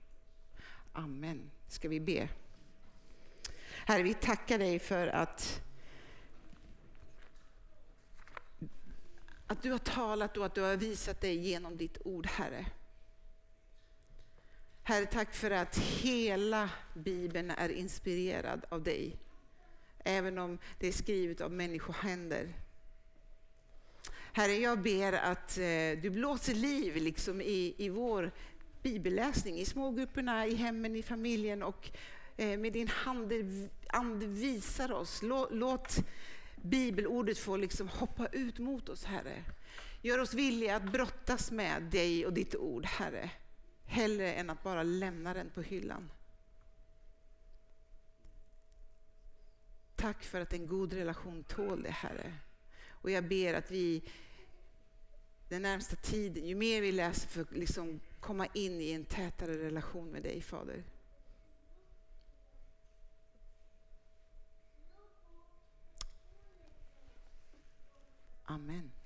Amen. 0.94 1.52
Ska 1.68 1.90
vi 1.90 2.00
be? 2.00 2.30
Herre, 3.86 4.04
vi 4.04 4.14
tackar 4.14 4.60
dig 4.60 4.80
för 4.80 5.08
att 5.08 5.62
att 9.48 9.64
du 9.64 9.72
har 9.72 9.80
talat 9.80 10.38
och 10.38 10.46
att 10.46 10.56
du 10.56 10.62
har 10.62 10.76
visat 10.76 11.22
dig 11.22 11.36
genom 11.36 11.78
ditt 11.78 11.98
ord, 12.06 12.26
Herre. 12.26 12.66
Herre, 14.90 15.06
tack 15.06 15.34
för 15.34 15.52
att 15.52 15.78
hela 15.78 16.70
Bibeln 16.94 17.52
är 17.52 17.70
inspirerad 17.70 18.66
av 18.70 18.84
dig. 18.84 19.18
Även 20.04 20.38
om 20.38 20.58
det 20.80 20.88
är 20.88 20.92
skrivet 20.92 21.42
av 21.42 21.52
människohänder. 21.52 22.54
Herre, 24.34 24.54
jag 24.54 24.82
ber 24.82 25.14
att 25.14 25.58
eh, 25.58 26.02
du 26.02 26.10
blåser 26.10 26.54
liv 26.54 26.96
liksom 26.96 27.42
i, 27.42 27.76
i 27.78 27.90
vår 27.90 28.32
bibelläsning, 28.84 29.60
i 29.60 29.66
smågrupperna, 29.66 30.48
i 30.48 30.56
hemmen, 30.56 30.96
i 30.96 31.04
familjen 31.04 31.64
och 31.64 31.90
eh, 32.38 32.60
med 32.60 32.74
din 32.74 32.88
hand, 32.88 33.34
ande 33.88 34.26
visar 34.26 34.92
oss. 34.92 35.22
Låt, 35.24 35.50
låt 35.52 35.98
bibelordet 36.56 37.38
få 37.38 37.58
liksom 37.58 37.88
hoppa 37.88 38.28
ut 38.28 38.60
mot 38.60 38.90
oss, 38.90 39.04
Herre. 39.04 39.44
Gör 40.02 40.20
oss 40.20 40.34
villiga 40.34 40.76
att 40.76 40.92
brottas 40.92 41.52
med 41.52 41.84
dig 41.84 42.26
och 42.26 42.34
ditt 42.34 42.56
ord, 42.56 42.86
Herre 42.86 43.30
hellre 43.90 44.34
än 44.34 44.50
att 44.50 44.64
bara 44.64 44.84
lämna 44.84 45.34
den 45.34 45.50
på 45.50 45.62
hyllan. 45.62 46.12
Tack 49.96 50.24
för 50.24 50.42
att 50.42 50.54
en 50.54 50.68
god 50.68 50.94
relation 50.94 51.44
tål 51.44 51.84
det, 51.84 51.92
Herre. 51.92 52.34
Och 52.90 53.12
jag 53.12 53.28
ber 53.28 53.54
att 53.54 53.72
vi 53.72 54.04
den 55.50 55.62
närmsta 55.62 55.96
tiden, 55.96 56.48
ju 56.48 56.56
mer 56.56 56.82
vi 56.82 56.92
läser, 56.92 57.28
för 57.28 57.42
att 57.42 57.52
liksom 57.52 58.00
komma 58.20 58.48
in 58.54 58.82
i 58.82 58.92
en 58.92 59.06
tätare 59.06 59.58
relation 59.58 60.12
med 60.12 60.24
dig, 60.24 60.42
Fader. 60.42 60.84
Amen. 68.46 68.99